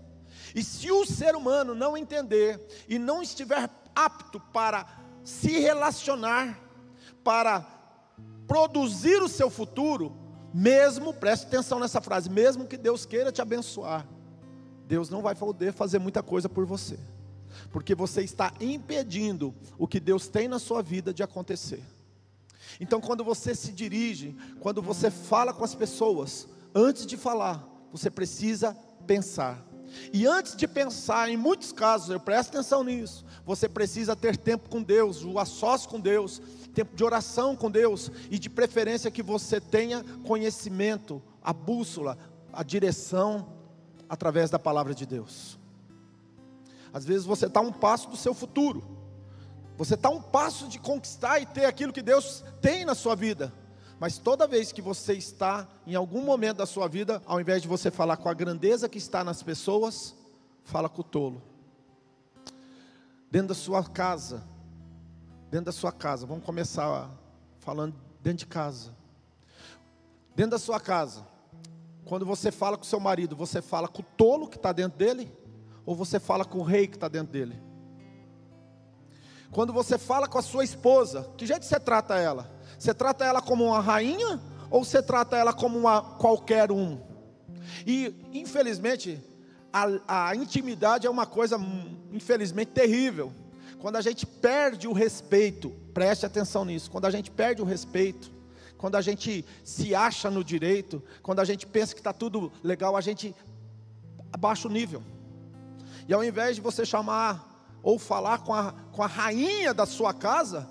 E 0.55 0.63
se 0.63 0.91
o 0.91 1.05
ser 1.05 1.35
humano 1.35 1.75
não 1.75 1.97
entender 1.97 2.59
e 2.87 2.97
não 2.97 3.21
estiver 3.21 3.69
apto 3.95 4.39
para 4.39 4.85
se 5.23 5.59
relacionar, 5.59 6.59
para 7.23 7.61
produzir 8.47 9.21
o 9.21 9.27
seu 9.27 9.49
futuro, 9.49 10.15
mesmo, 10.53 11.13
preste 11.13 11.45
atenção 11.45 11.79
nessa 11.79 12.01
frase, 12.01 12.29
mesmo 12.29 12.65
que 12.65 12.77
Deus 12.77 13.05
queira 13.05 13.31
te 13.31 13.41
abençoar, 13.41 14.07
Deus 14.87 15.09
não 15.09 15.21
vai 15.21 15.35
poder 15.35 15.71
fazer 15.71 15.99
muita 15.99 16.23
coisa 16.23 16.49
por 16.49 16.65
você, 16.65 16.97
porque 17.71 17.93
você 17.93 18.23
está 18.23 18.51
impedindo 18.59 19.53
o 19.77 19.87
que 19.87 19.99
Deus 19.99 20.27
tem 20.27 20.47
na 20.47 20.57
sua 20.57 20.81
vida 20.81 21.13
de 21.13 21.21
acontecer. 21.21 21.83
Então, 22.79 22.99
quando 22.99 23.23
você 23.23 23.53
se 23.53 23.71
dirige, 23.71 24.35
quando 24.59 24.81
você 24.81 25.11
fala 25.11 25.53
com 25.53 25.63
as 25.63 25.75
pessoas, 25.75 26.47
antes 26.73 27.05
de 27.05 27.17
falar, 27.17 27.67
você 27.91 28.09
precisa 28.09 28.75
pensar. 29.05 29.63
E 30.13 30.25
antes 30.25 30.55
de 30.55 30.67
pensar, 30.67 31.29
em 31.29 31.37
muitos 31.37 31.71
casos, 31.71 32.09
eu 32.09 32.19
presto 32.19 32.49
atenção 32.49 32.83
nisso, 32.83 33.25
você 33.45 33.67
precisa 33.67 34.15
ter 34.15 34.37
tempo 34.37 34.69
com 34.69 34.81
Deus, 34.81 35.23
o 35.23 35.39
assócio 35.39 35.89
com 35.89 35.99
Deus, 35.99 36.41
tempo 36.73 36.95
de 36.95 37.03
oração 37.03 37.55
com 37.55 37.69
Deus, 37.69 38.11
e 38.29 38.37
de 38.37 38.49
preferência 38.49 39.11
que 39.11 39.23
você 39.23 39.59
tenha 39.59 40.03
conhecimento, 40.25 41.21
a 41.41 41.53
bússola, 41.53 42.17
a 42.51 42.63
direção, 42.63 43.53
através 44.07 44.49
da 44.49 44.57
palavra 44.57 44.93
de 44.93 45.05
Deus. 45.05 45.59
Às 46.91 47.05
vezes 47.05 47.25
você 47.25 47.45
está 47.45 47.61
um 47.61 47.71
passo 47.71 48.09
do 48.09 48.17
seu 48.17 48.33
futuro, 48.33 48.83
você 49.77 49.93
está 49.93 50.09
um 50.09 50.21
passo 50.21 50.67
de 50.67 50.79
conquistar 50.79 51.39
e 51.39 51.45
ter 51.45 51.65
aquilo 51.65 51.93
que 51.93 52.01
Deus 52.01 52.43
tem 52.59 52.83
na 52.83 52.95
sua 52.95 53.15
vida. 53.15 53.53
Mas 53.99 54.17
toda 54.17 54.47
vez 54.47 54.71
que 54.71 54.81
você 54.81 55.13
está 55.13 55.67
em 55.85 55.93
algum 55.93 56.23
momento 56.23 56.57
da 56.57 56.65
sua 56.65 56.87
vida, 56.87 57.21
ao 57.25 57.41
invés 57.41 57.61
de 57.61 57.67
você 57.67 57.91
falar 57.91 58.15
com 58.15 58.29
a 58.29 58.33
grandeza 58.33 58.87
que 58.87 58.97
está 58.97 59.23
nas 59.23 59.43
pessoas, 59.43 60.15
fala 60.63 60.87
com 60.87 61.01
o 61.01 61.03
tolo. 61.03 61.41
Dentro 63.29 63.49
da 63.49 63.53
sua 63.53 63.83
casa, 63.83 64.47
dentro 65.51 65.65
da 65.65 65.71
sua 65.73 65.91
casa, 65.91 66.25
vamos 66.25 66.45
começar 66.45 67.11
falando 67.59 67.93
dentro 68.21 68.39
de 68.39 68.47
casa. 68.47 68.95
Dentro 70.33 70.51
da 70.51 70.59
sua 70.59 70.79
casa, 70.79 71.27
quando 72.05 72.25
você 72.25 72.51
fala 72.51 72.77
com 72.77 72.85
seu 72.85 72.99
marido, 72.99 73.35
você 73.35 73.61
fala 73.61 73.89
com 73.89 74.01
o 74.01 74.05
tolo 74.17 74.47
que 74.47 74.55
está 74.55 74.71
dentro 74.71 74.97
dele, 74.97 75.29
ou 75.85 75.93
você 75.93 76.19
fala 76.21 76.45
com 76.45 76.59
o 76.59 76.63
rei 76.63 76.87
que 76.87 76.95
está 76.95 77.09
dentro 77.09 77.33
dele? 77.33 77.61
Quando 79.51 79.73
você 79.73 79.97
fala 79.97 80.27
com 80.27 80.37
a 80.37 80.41
sua 80.41 80.63
esposa, 80.63 81.29
que 81.35 81.45
jeito 81.45 81.65
você 81.65 81.79
trata 81.79 82.17
ela? 82.17 82.58
Você 82.79 82.93
trata 82.93 83.25
ela 83.25 83.41
como 83.41 83.65
uma 83.65 83.81
rainha 83.81 84.39
ou 84.71 84.85
você 84.85 85.03
trata 85.03 85.35
ela 85.35 85.51
como 85.51 85.77
uma 85.77 86.01
qualquer 86.01 86.71
um? 86.71 86.97
E 87.85 88.15
infelizmente 88.31 89.21
a, 89.71 90.29
a 90.29 90.35
intimidade 90.35 91.05
é 91.05 91.09
uma 91.09 91.25
coisa 91.25 91.57
hum, 91.57 91.97
infelizmente 92.13 92.71
terrível. 92.71 93.33
Quando 93.79 93.97
a 93.97 94.01
gente 94.01 94.25
perde 94.25 94.87
o 94.87 94.93
respeito, 94.93 95.71
preste 95.93 96.25
atenção 96.25 96.63
nisso. 96.63 96.89
Quando 96.89 97.03
a 97.03 97.11
gente 97.11 97.29
perde 97.29 97.61
o 97.61 97.65
respeito, 97.65 98.31
quando 98.77 98.95
a 98.95 99.01
gente 99.01 99.45
se 99.61 99.93
acha 99.93 100.31
no 100.31 100.41
direito, 100.41 101.03
quando 101.21 101.41
a 101.41 101.45
gente 101.45 101.67
pensa 101.67 101.93
que 101.93 101.99
está 101.99 102.13
tudo 102.13 102.49
legal, 102.63 102.95
a 102.95 103.01
gente 103.01 103.35
abaixa 104.31 104.69
o 104.69 104.71
nível. 104.71 105.03
E 106.07 106.13
ao 106.13 106.23
invés 106.23 106.55
de 106.55 106.61
você 106.61 106.85
chamar 106.85 107.77
ou 107.83 107.99
falar 107.99 108.39
com 108.39 108.53
a, 108.53 108.71
com 108.93 109.03
a 109.03 109.07
rainha 109.07 109.73
da 109.73 109.85
sua 109.85 110.13
casa, 110.13 110.67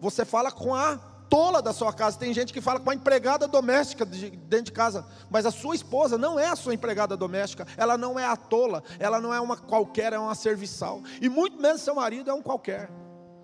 você 0.00 0.24
fala 0.24 0.50
com 0.50 0.74
a 0.74 1.13
tola 1.34 1.60
da 1.60 1.72
sua 1.72 1.92
casa. 1.92 2.16
Tem 2.16 2.32
gente 2.32 2.52
que 2.52 2.60
fala 2.60 2.78
com 2.78 2.90
a 2.90 2.94
empregada 2.94 3.48
doméstica 3.48 4.06
de, 4.06 4.30
dentro 4.30 4.66
de 4.66 4.72
casa, 4.72 5.04
mas 5.28 5.44
a 5.44 5.50
sua 5.50 5.74
esposa 5.74 6.16
não 6.16 6.38
é 6.38 6.46
a 6.46 6.54
sua 6.54 6.72
empregada 6.72 7.16
doméstica, 7.16 7.66
ela 7.76 7.98
não 7.98 8.16
é 8.16 8.24
a 8.24 8.36
tola, 8.36 8.84
ela 9.00 9.20
não 9.20 9.34
é 9.34 9.40
uma 9.40 9.56
qualquer, 9.56 10.12
é 10.12 10.18
uma 10.18 10.36
serviçal, 10.36 11.02
e 11.20 11.28
muito 11.28 11.60
menos 11.60 11.80
seu 11.80 11.96
marido 11.96 12.30
é 12.30 12.32
um 12.34 12.40
qualquer. 12.40 12.88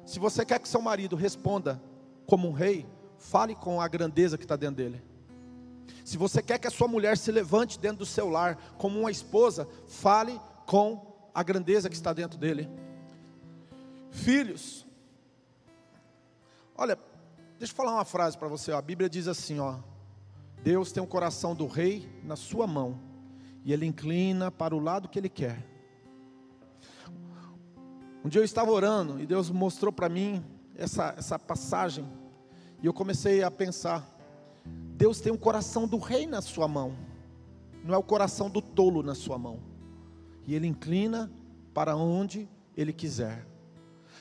Se 0.06 0.20
você 0.20 0.44
quer 0.44 0.60
que 0.60 0.68
seu 0.68 0.80
marido 0.80 1.16
responda 1.16 1.82
como 2.26 2.46
um 2.46 2.52
rei, 2.52 2.86
fale 3.18 3.56
com 3.56 3.80
a 3.80 3.88
grandeza 3.88 4.38
que 4.38 4.44
está 4.44 4.54
dentro 4.54 4.76
dele. 4.76 5.02
Se 6.04 6.16
você 6.16 6.40
quer 6.40 6.60
que 6.60 6.68
a 6.68 6.70
sua 6.70 6.86
mulher 6.86 7.18
se 7.18 7.32
levante 7.32 7.76
dentro 7.76 7.98
do 7.98 8.06
seu 8.06 8.28
lar 8.28 8.56
como 8.78 9.00
uma 9.00 9.10
esposa, 9.10 9.66
fale 9.88 10.40
com 10.64 11.28
a 11.34 11.42
grandeza 11.42 11.88
que 11.88 11.96
está 11.96 12.12
dentro 12.12 12.38
dele. 12.38 12.70
Filhos, 14.12 14.86
olha, 16.76 16.96
Deixa 17.60 17.74
eu 17.74 17.76
falar 17.76 17.92
uma 17.92 18.06
frase 18.06 18.38
para 18.38 18.48
você. 18.48 18.72
Ó. 18.72 18.78
A 18.78 18.80
Bíblia 18.80 19.06
diz 19.06 19.28
assim: 19.28 19.58
ó, 19.58 19.76
Deus 20.64 20.92
tem 20.92 21.02
o 21.02 21.06
coração 21.06 21.54
do 21.54 21.66
rei 21.66 22.10
na 22.24 22.34
sua 22.34 22.66
mão 22.66 22.98
e 23.62 23.70
ele 23.70 23.84
inclina 23.84 24.50
para 24.50 24.74
o 24.74 24.78
lado 24.78 25.10
que 25.10 25.18
ele 25.18 25.28
quer. 25.28 25.62
Um 28.24 28.30
dia 28.30 28.40
eu 28.40 28.44
estava 28.46 28.70
orando 28.70 29.20
e 29.20 29.26
Deus 29.26 29.50
mostrou 29.50 29.92
para 29.92 30.08
mim 30.08 30.42
essa, 30.74 31.14
essa 31.18 31.38
passagem 31.38 32.08
e 32.82 32.86
eu 32.86 32.94
comecei 32.94 33.42
a 33.42 33.50
pensar: 33.50 34.08
Deus 34.96 35.20
tem 35.20 35.30
o 35.30 35.36
coração 35.36 35.86
do 35.86 35.98
rei 35.98 36.26
na 36.26 36.40
sua 36.40 36.66
mão, 36.66 36.96
não 37.84 37.94
é 37.94 37.98
o 37.98 38.02
coração 38.02 38.48
do 38.48 38.62
tolo 38.62 39.02
na 39.02 39.14
sua 39.14 39.36
mão, 39.36 39.60
e 40.46 40.54
ele 40.54 40.66
inclina 40.66 41.30
para 41.74 41.94
onde 41.94 42.48
ele 42.74 42.94
quiser. 42.94 43.46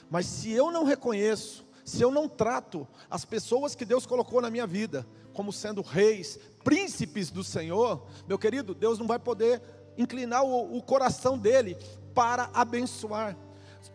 Mas 0.10 0.25
se 0.25 0.51
eu 0.51 0.74
não 0.74 0.84
reconheço 0.84 1.69
se 1.89 2.03
eu 2.03 2.12
não 2.12 2.29
trato 2.29 2.88
as 3.10 3.25
pessoas 3.25 3.74
que 3.74 3.84
Deus 3.84 4.05
colocou 4.05 4.39
na 4.39 4.50
minha 4.50 4.67
vida 4.67 5.05
como 5.34 5.51
sendo 5.51 5.81
reis, 5.81 6.38
príncipes 6.63 7.31
do 7.31 7.43
Senhor, 7.43 8.05
meu 8.27 8.38
querido, 8.38 8.75
Deus 8.75 9.00
não 9.00 9.08
vai 9.08 9.17
poder 9.17 9.62
inclinar 9.98 10.43
o, 10.43 10.77
o 10.77 10.81
coração 10.84 11.38
dele 11.38 11.75
para 12.13 12.50
abençoar. 12.53 13.36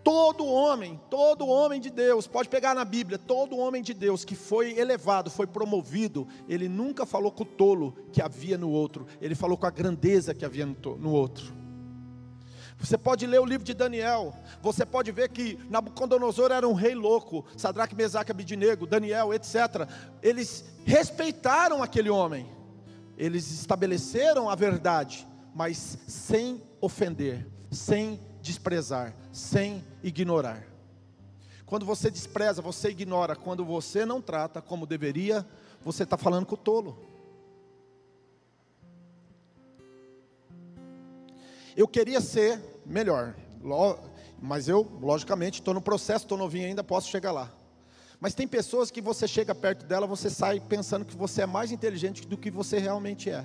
Todo 0.02 0.44
homem, 0.44 1.00
todo 1.08 1.46
homem 1.46 1.80
de 1.80 1.90
Deus, 1.90 2.26
pode 2.26 2.48
pegar 2.48 2.74
na 2.74 2.84
Bíblia, 2.84 3.18
todo 3.18 3.58
homem 3.58 3.82
de 3.82 3.94
Deus 3.94 4.24
que 4.24 4.34
foi 4.34 4.78
elevado, 4.78 5.30
foi 5.30 5.46
promovido, 5.46 6.26
ele 6.48 6.68
nunca 6.68 7.06
falou 7.06 7.30
com 7.30 7.42
o 7.42 7.46
tolo 7.46 7.94
que 8.10 8.20
havia 8.20 8.58
no 8.58 8.70
outro, 8.70 9.06
ele 9.20 9.34
falou 9.34 9.56
com 9.56 9.66
a 9.66 9.70
grandeza 9.70 10.34
que 10.34 10.44
havia 10.44 10.66
no, 10.66 10.74
no 10.96 11.12
outro. 11.12 11.63
Você 12.78 12.98
pode 12.98 13.26
ler 13.26 13.40
o 13.40 13.44
livro 13.44 13.64
de 13.64 13.72
Daniel, 13.72 14.34
você 14.60 14.84
pode 14.84 15.10
ver 15.10 15.30
que 15.30 15.58
Nabucodonosor 15.70 16.50
era 16.50 16.68
um 16.68 16.74
rei 16.74 16.94
louco, 16.94 17.44
Sadraque, 17.56 17.94
Mesaque, 17.94 18.30
Abidinego, 18.30 18.86
Daniel, 18.86 19.32
etc. 19.32 19.88
Eles 20.22 20.64
respeitaram 20.84 21.82
aquele 21.82 22.10
homem, 22.10 22.46
eles 23.16 23.50
estabeleceram 23.50 24.50
a 24.50 24.54
verdade, 24.54 25.26
mas 25.54 25.98
sem 26.06 26.62
ofender, 26.80 27.46
sem 27.70 28.20
desprezar, 28.42 29.14
sem 29.32 29.84
ignorar. 30.02 30.66
Quando 31.64 31.86
você 31.86 32.10
despreza, 32.10 32.60
você 32.60 32.90
ignora, 32.90 33.34
quando 33.34 33.64
você 33.64 34.04
não 34.04 34.20
trata 34.20 34.60
como 34.60 34.86
deveria, 34.86 35.46
você 35.82 36.02
está 36.02 36.16
falando 36.16 36.44
com 36.44 36.54
o 36.54 36.58
tolo. 36.58 37.13
Eu 41.76 41.88
queria 41.88 42.20
ser 42.20 42.60
melhor, 42.86 43.34
mas 44.40 44.68
eu, 44.68 44.86
logicamente, 45.00 45.60
estou 45.60 45.74
no 45.74 45.80
processo, 45.80 46.24
estou 46.24 46.38
novinho 46.38 46.66
ainda, 46.66 46.84
posso 46.84 47.08
chegar 47.08 47.32
lá. 47.32 47.50
Mas 48.20 48.32
tem 48.32 48.46
pessoas 48.46 48.90
que 48.90 49.00
você 49.00 49.26
chega 49.26 49.54
perto 49.54 49.84
dela, 49.84 50.06
você 50.06 50.30
sai 50.30 50.60
pensando 50.60 51.04
que 51.04 51.16
você 51.16 51.42
é 51.42 51.46
mais 51.46 51.72
inteligente 51.72 52.26
do 52.26 52.38
que 52.38 52.50
você 52.50 52.78
realmente 52.78 53.28
é. 53.28 53.44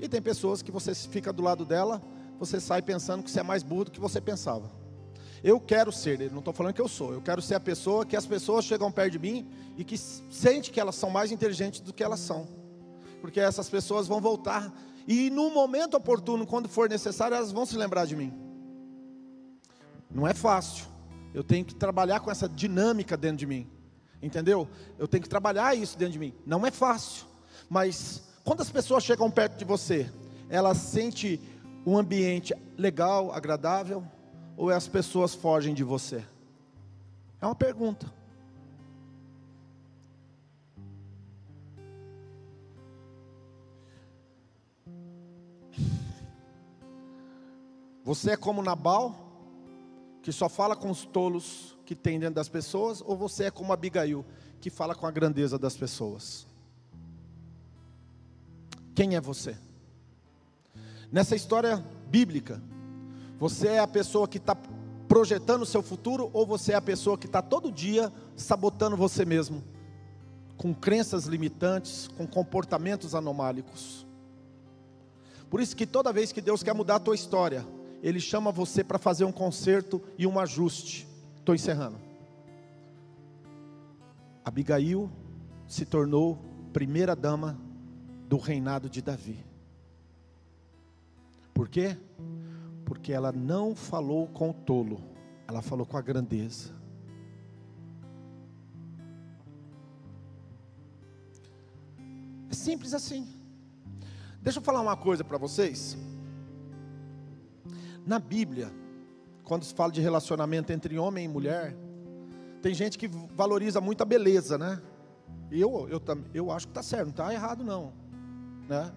E 0.00 0.08
tem 0.08 0.22
pessoas 0.22 0.62
que 0.62 0.70
você 0.70 0.94
fica 0.94 1.32
do 1.32 1.42
lado 1.42 1.64
dela, 1.66 2.02
você 2.38 2.58
sai 2.58 2.80
pensando 2.80 3.22
que 3.22 3.30
você 3.30 3.40
é 3.40 3.42
mais 3.42 3.62
burro 3.62 3.84
do 3.84 3.90
que 3.90 4.00
você 4.00 4.20
pensava. 4.20 4.70
Eu 5.42 5.60
quero 5.60 5.92
ser, 5.92 6.30
não 6.32 6.38
estou 6.38 6.54
falando 6.54 6.72
que 6.72 6.80
eu 6.80 6.88
sou, 6.88 7.12
eu 7.12 7.20
quero 7.20 7.42
ser 7.42 7.56
a 7.56 7.60
pessoa 7.60 8.06
que 8.06 8.16
as 8.16 8.24
pessoas 8.24 8.64
chegam 8.64 8.90
perto 8.90 9.12
de 9.12 9.18
mim 9.18 9.46
e 9.76 9.84
que 9.84 9.98
sente 9.98 10.70
que 10.70 10.80
elas 10.80 10.94
são 10.94 11.10
mais 11.10 11.30
inteligentes 11.30 11.80
do 11.80 11.92
que 11.92 12.02
elas 12.02 12.20
são. 12.20 12.48
Porque 13.20 13.38
essas 13.38 13.68
pessoas 13.68 14.08
vão 14.08 14.20
voltar 14.20 14.72
e 15.06 15.30
no 15.30 15.50
momento 15.50 15.96
oportuno, 15.96 16.46
quando 16.46 16.68
for 16.68 16.88
necessário, 16.88 17.36
elas 17.36 17.52
vão 17.52 17.66
se 17.66 17.76
lembrar 17.76 18.06
de 18.06 18.16
mim. 18.16 18.32
Não 20.10 20.26
é 20.26 20.32
fácil. 20.32 20.86
Eu 21.34 21.42
tenho 21.42 21.64
que 21.64 21.74
trabalhar 21.74 22.20
com 22.20 22.30
essa 22.30 22.48
dinâmica 22.48 23.16
dentro 23.16 23.38
de 23.38 23.46
mim. 23.46 23.68
Entendeu? 24.22 24.68
Eu 24.98 25.06
tenho 25.06 25.22
que 25.22 25.28
trabalhar 25.28 25.74
isso 25.74 25.98
dentro 25.98 26.12
de 26.12 26.18
mim. 26.18 26.34
Não 26.46 26.64
é 26.64 26.70
fácil. 26.70 27.26
Mas 27.68 28.22
quando 28.44 28.60
as 28.60 28.70
pessoas 28.70 29.04
chegam 29.04 29.30
perto 29.30 29.58
de 29.58 29.64
você, 29.64 30.10
elas 30.48 30.78
sentem 30.78 31.40
um 31.84 31.98
ambiente 31.98 32.54
legal, 32.78 33.32
agradável, 33.32 34.02
ou 34.56 34.70
as 34.70 34.88
pessoas 34.88 35.34
fogem 35.34 35.74
de 35.74 35.84
você? 35.84 36.24
É 37.40 37.46
uma 37.46 37.54
pergunta. 37.54 38.10
Você 48.04 48.32
é 48.32 48.36
como 48.36 48.62
Nabal, 48.62 49.16
que 50.22 50.30
só 50.30 50.46
fala 50.46 50.76
com 50.76 50.90
os 50.90 51.06
tolos 51.06 51.74
que 51.86 51.94
tem 51.94 52.20
dentro 52.20 52.34
das 52.34 52.50
pessoas, 52.50 53.02
ou 53.04 53.16
você 53.16 53.44
é 53.44 53.50
como 53.50 53.72
Abigail, 53.72 54.24
que 54.60 54.68
fala 54.68 54.94
com 54.94 55.06
a 55.06 55.10
grandeza 55.10 55.58
das 55.58 55.74
pessoas? 55.74 56.46
Quem 58.94 59.16
é 59.16 59.20
você? 59.20 59.56
Nessa 61.10 61.34
história 61.34 61.82
bíblica, 62.08 62.62
você 63.38 63.68
é 63.68 63.78
a 63.78 63.86
pessoa 63.86 64.28
que 64.28 64.36
está 64.36 64.54
projetando 65.08 65.62
o 65.62 65.66
seu 65.66 65.82
futuro 65.82 66.28
ou 66.32 66.46
você 66.46 66.72
é 66.72 66.76
a 66.76 66.82
pessoa 66.82 67.16
que 67.16 67.26
está 67.26 67.40
todo 67.40 67.72
dia 67.72 68.12
sabotando 68.36 68.98
você 68.98 69.24
mesmo, 69.24 69.64
com 70.58 70.74
crenças 70.74 71.24
limitantes, 71.24 72.06
com 72.18 72.26
comportamentos 72.26 73.14
anomálicos? 73.14 74.06
Por 75.48 75.60
isso 75.60 75.74
que 75.74 75.86
toda 75.86 76.12
vez 76.12 76.32
que 76.32 76.42
Deus 76.42 76.62
quer 76.62 76.74
mudar 76.74 76.96
a 76.96 77.00
tua 77.00 77.14
história, 77.14 77.64
Ele 78.04 78.20
chama 78.20 78.52
você 78.52 78.84
para 78.84 78.98
fazer 78.98 79.24
um 79.24 79.32
conserto 79.32 79.98
e 80.18 80.26
um 80.26 80.38
ajuste. 80.38 81.08
Estou 81.38 81.54
encerrando. 81.54 81.98
Abigail 84.44 85.10
se 85.66 85.86
tornou 85.86 86.38
primeira 86.70 87.16
dama 87.16 87.58
do 88.28 88.36
reinado 88.36 88.90
de 88.90 89.00
Davi. 89.00 89.42
Por 91.54 91.66
quê? 91.66 91.96
Porque 92.84 93.10
ela 93.10 93.32
não 93.32 93.74
falou 93.74 94.26
com 94.26 94.50
o 94.50 94.52
tolo, 94.52 95.00
ela 95.48 95.62
falou 95.62 95.86
com 95.86 95.96
a 95.96 96.02
grandeza. 96.02 96.74
É 102.50 102.54
simples 102.54 102.92
assim. 102.92 103.26
Deixa 104.42 104.58
eu 104.58 104.62
falar 104.62 104.82
uma 104.82 104.94
coisa 104.94 105.24
para 105.24 105.38
vocês. 105.38 105.96
Na 108.06 108.18
Bíblia, 108.18 108.70
quando 109.44 109.64
se 109.64 109.72
fala 109.74 109.90
de 109.90 110.00
relacionamento 110.00 110.72
entre 110.72 110.98
homem 110.98 111.24
e 111.24 111.28
mulher, 111.28 111.74
tem 112.60 112.74
gente 112.74 112.98
que 112.98 113.08
valoriza 113.08 113.80
muito 113.80 114.02
a 114.02 114.04
beleza, 114.04 114.58
né? 114.58 114.80
Eu, 115.50 115.88
eu, 115.88 116.02
eu 116.34 116.50
acho 116.50 116.66
que 116.66 116.70
está 116.72 116.82
certo, 116.82 117.04
não 117.04 117.10
está 117.10 117.32
errado 117.32 117.64
não, 117.64 117.92
né? 118.68 118.92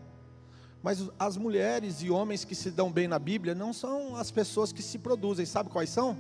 Mas 0.84 1.10
as 1.18 1.38
mulheres 1.38 2.02
e 2.02 2.10
homens 2.10 2.44
que 2.44 2.56
se 2.56 2.70
dão 2.70 2.92
bem 2.92 3.08
na 3.08 3.20
Bíblia 3.20 3.56
não 3.56 3.72
são 3.72 4.16
as 4.16 4.30
pessoas 4.30 4.72
que 4.72 4.82
se 4.82 4.98
produzem, 5.00 5.46
sabe 5.46 5.70
quais 5.70 5.90
são? 5.90 6.18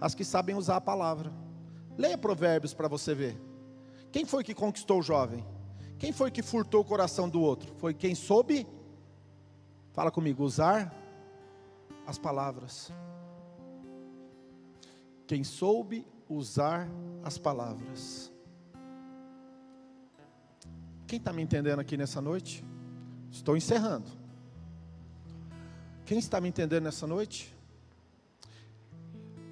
As 0.00 0.14
que 0.14 0.24
sabem 0.24 0.54
usar 0.54 0.76
a 0.76 0.80
palavra. 0.80 1.32
Leia 1.96 2.18
Provérbios 2.18 2.74
para 2.74 2.88
você 2.88 3.14
ver. 3.14 3.40
Quem 4.10 4.24
foi 4.24 4.42
que 4.42 4.54
conquistou 4.54 5.00
o 5.00 5.02
jovem? 5.02 5.44
Quem 5.98 6.12
foi 6.12 6.30
que 6.30 6.42
furtou 6.42 6.80
o 6.80 6.84
coração 6.84 7.28
do 7.28 7.40
outro? 7.40 7.74
Foi 7.76 7.94
quem 7.94 8.14
soube, 8.14 8.66
fala 9.92 10.10
comigo, 10.10 10.42
usar 10.42 11.01
as 12.06 12.18
palavras. 12.18 12.92
Quem 15.26 15.44
soube 15.44 16.06
usar 16.28 16.88
as 17.22 17.38
palavras. 17.38 18.32
Quem 21.06 21.18
está 21.18 21.32
me 21.32 21.42
entendendo 21.42 21.80
aqui 21.80 21.96
nessa 21.96 22.20
noite? 22.20 22.64
Estou 23.30 23.56
encerrando. 23.56 24.10
Quem 26.04 26.18
está 26.18 26.40
me 26.40 26.48
entendendo 26.48 26.84
nessa 26.84 27.06
noite? 27.06 27.54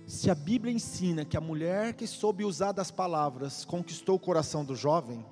Se 0.07 0.31
a 0.31 0.35
Bíblia 0.35 0.73
ensina 0.73 1.25
que 1.25 1.37
a 1.37 1.41
mulher 1.41 1.95
que 1.95 2.07
soube 2.07 2.45
usar 2.45 2.73
das 2.73 2.91
palavras 2.91 3.65
conquistou 3.65 4.17
o 4.17 4.19
coração 4.19 4.65
do 4.65 4.75
jovem, 4.75 5.25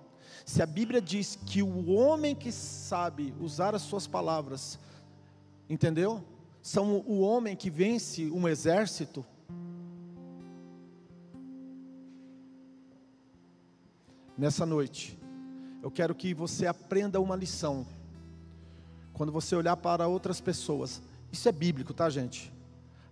se 0.46 0.62
a 0.62 0.66
Bíblia 0.66 1.00
diz 1.00 1.36
que 1.36 1.62
o 1.62 1.90
homem 1.90 2.34
que 2.34 2.52
sabe 2.52 3.34
usar 3.40 3.74
as 3.74 3.82
suas 3.82 4.06
palavras, 4.06 4.78
entendeu? 5.68 6.24
São 6.62 6.98
o 7.06 7.20
homem 7.20 7.56
que 7.56 7.70
vence 7.70 8.30
um 8.30 8.46
exército. 8.46 9.24
Nessa 14.36 14.64
noite, 14.64 15.18
eu 15.82 15.90
quero 15.90 16.14
que 16.14 16.32
você 16.34 16.66
aprenda 16.66 17.20
uma 17.20 17.34
lição 17.34 17.86
quando 19.18 19.32
você 19.32 19.56
olhar 19.56 19.76
para 19.76 20.06
outras 20.06 20.40
pessoas, 20.40 21.02
isso 21.32 21.48
é 21.48 21.52
bíblico, 21.52 21.92
tá, 21.92 22.08
gente? 22.08 22.52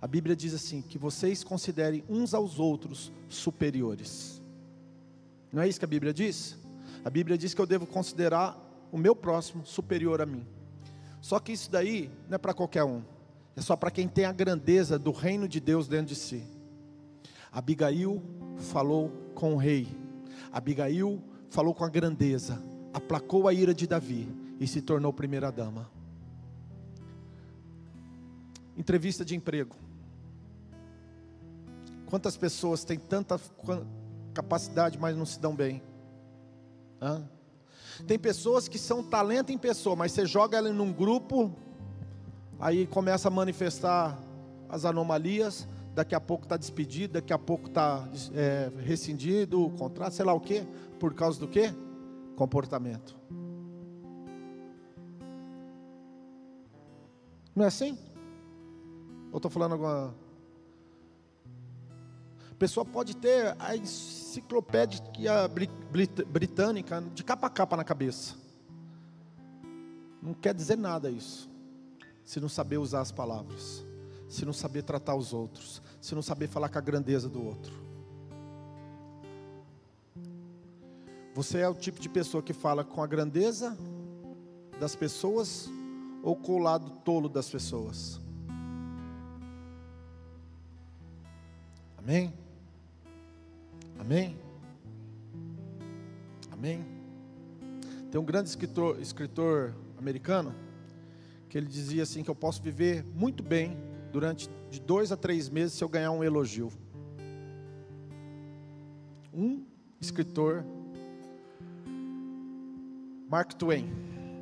A 0.01 0.07
Bíblia 0.07 0.37
diz 0.37 0.55
assim: 0.55 0.81
que 0.81 0.97
vocês 0.97 1.43
considerem 1.43 2.05
uns 2.09 2.33
aos 2.33 2.61
outros 2.61 3.11
superiores. 3.29 4.41
Não 5.53 5.61
é 5.61 5.69
isso 5.69 5.81
que 5.81 5.85
a 5.85 5.89
Bíblia 5.89 6.15
diz? 6.15 6.57
A 7.05 7.11
Bíblia 7.11 7.37
diz 7.37 7.55
que 7.55 7.61
eu 7.61 7.67
devo 7.67 7.89
considerar 7.89 8.57
o 8.93 8.97
meu 8.97 9.17
próximo 9.17 9.67
superior 9.67 10.23
a 10.23 10.27
mim. 10.27 10.47
Só 11.21 11.41
que 11.41 11.51
isso 11.51 11.69
daí 11.73 12.09
não 12.29 12.37
é 12.37 12.39
para 12.39 12.55
qualquer 12.55 12.85
um, 12.85 13.03
é 13.57 13.61
só 13.63 13.75
para 13.75 13.91
quem 13.91 14.07
tem 14.07 14.27
a 14.27 14.33
grandeza 14.33 14.99
do 14.99 15.11
reino 15.11 15.49
de 15.49 15.59
Deus 15.59 15.89
dentro 15.89 16.09
de 16.09 16.15
si. 16.15 16.45
Abigail 17.51 18.23
falou 18.59 19.11
com 19.35 19.55
o 19.55 19.57
rei, 19.57 19.89
Abigail 20.53 21.23
falou 21.49 21.75
com 21.75 21.85
a 21.85 21.89
grandeza, 21.89 22.63
aplacou 22.93 23.49
a 23.49 23.55
ira 23.55 23.75
de 23.75 23.87
Davi 23.87 24.29
e 24.61 24.67
se 24.67 24.83
tornou 24.83 25.13
primeira 25.13 25.51
dama. 25.51 25.91
Entrevista 28.77 29.25
de 29.25 29.35
emprego. 29.35 29.75
Quantas 32.07 32.37
pessoas 32.37 32.85
têm 32.85 32.99
tanta 32.99 33.41
capacidade, 34.35 34.99
mas 34.99 35.17
não 35.17 35.25
se 35.25 35.41
dão 35.41 35.57
bem? 35.57 35.83
Hã? 37.01 37.27
Tem 38.07 38.19
pessoas 38.19 38.69
que 38.69 38.79
são 38.79 39.03
talento 39.03 39.51
em 39.51 39.57
pessoa, 39.57 39.97
mas 39.97 40.13
você 40.13 40.27
joga 40.27 40.59
ela 40.59 40.71
num 40.71 40.93
grupo, 40.93 41.57
aí 42.59 42.87
começa 42.87 43.29
a 43.29 43.31
manifestar 43.31 44.19
as 44.69 44.85
anomalias, 44.85 45.69
daqui 45.95 46.15
a 46.15 46.21
pouco 46.21 46.45
está 46.45 46.57
despedido, 46.57 47.15
daqui 47.15 47.33
a 47.33 47.39
pouco 47.39 47.69
está 47.69 48.07
é, 48.35 48.71
rescindido 48.79 49.65
o 49.65 49.71
contrato, 49.71 50.13
sei 50.13 50.25
lá 50.25 50.35
o 50.35 50.41
quê, 50.41 50.67
por 50.99 51.15
causa 51.15 51.39
do 51.41 51.49
quê? 51.49 51.73
Comportamento. 52.37 53.17
Não 57.55 57.65
é 57.65 57.69
assim? 57.69 57.99
Ou 59.33 59.39
estou 59.39 59.51
falando 59.51 59.73
alguma. 59.73 60.15
A 62.51 62.55
pessoa 62.59 62.85
pode 62.85 63.17
ter 63.17 63.57
a 63.59 63.75
enciclopédia 63.77 65.03
britânica 66.31 67.03
de 67.15 67.25
capa 67.25 67.47
a 67.47 67.51
capa 67.51 67.77
na 67.77 67.85
cabeça. 67.85 68.35
Não 70.23 70.35
quer 70.35 70.55
dizer 70.55 70.77
nada 70.77 71.11
isso. 71.11 71.49
Se 72.27 72.41
não 72.41 72.49
saber 72.49 72.77
usar 72.77 73.01
as 73.01 73.13
palavras, 73.13 73.87
se 74.29 74.45
não 74.45 74.53
saber 74.53 74.83
tratar 74.83 75.15
os 75.15 75.33
outros, 75.33 75.81
se 76.01 76.13
não 76.13 76.21
saber 76.21 76.49
falar 76.49 76.69
com 76.69 76.77
a 76.77 76.81
grandeza 76.81 77.29
do 77.29 77.43
outro. 77.43 77.73
Você 81.35 81.59
é 81.59 81.69
o 81.69 81.75
tipo 81.75 82.01
de 82.01 82.09
pessoa 82.09 82.43
que 82.43 82.53
fala 82.53 82.83
com 82.83 83.01
a 83.01 83.07
grandeza 83.07 83.79
das 84.81 84.97
pessoas 84.97 85.71
ou 86.21 86.35
com 86.35 86.57
o 86.57 86.59
lado 86.59 86.91
tolo 87.05 87.29
das 87.29 87.49
pessoas? 87.49 88.21
Amém? 91.97 92.35
Amém? 94.01 94.37
Amém? 96.51 96.85
Tem 98.11 98.21
um 98.21 98.25
grande 98.25 98.49
escritor, 98.49 99.01
escritor 99.01 99.75
americano 99.97 100.66
que 101.57 101.59
ele 101.59 101.67
dizia 101.67 102.03
assim 102.03 102.23
que 102.23 102.29
eu 102.29 102.35
posso 102.35 102.63
viver 102.63 103.03
muito 103.15 103.43
bem 103.43 103.79
durante 104.13 104.51
de 104.69 104.79
dois 104.79 105.11
a 105.11 105.17
três 105.17 105.49
meses 105.49 105.73
se 105.73 105.83
eu 105.83 105.89
ganhar 105.89 106.11
um 106.11 106.23
elogio. 106.23 106.71
Um 109.33 109.65
escritor, 109.99 110.67
Mark 113.27 113.55
Twain. 113.55 113.89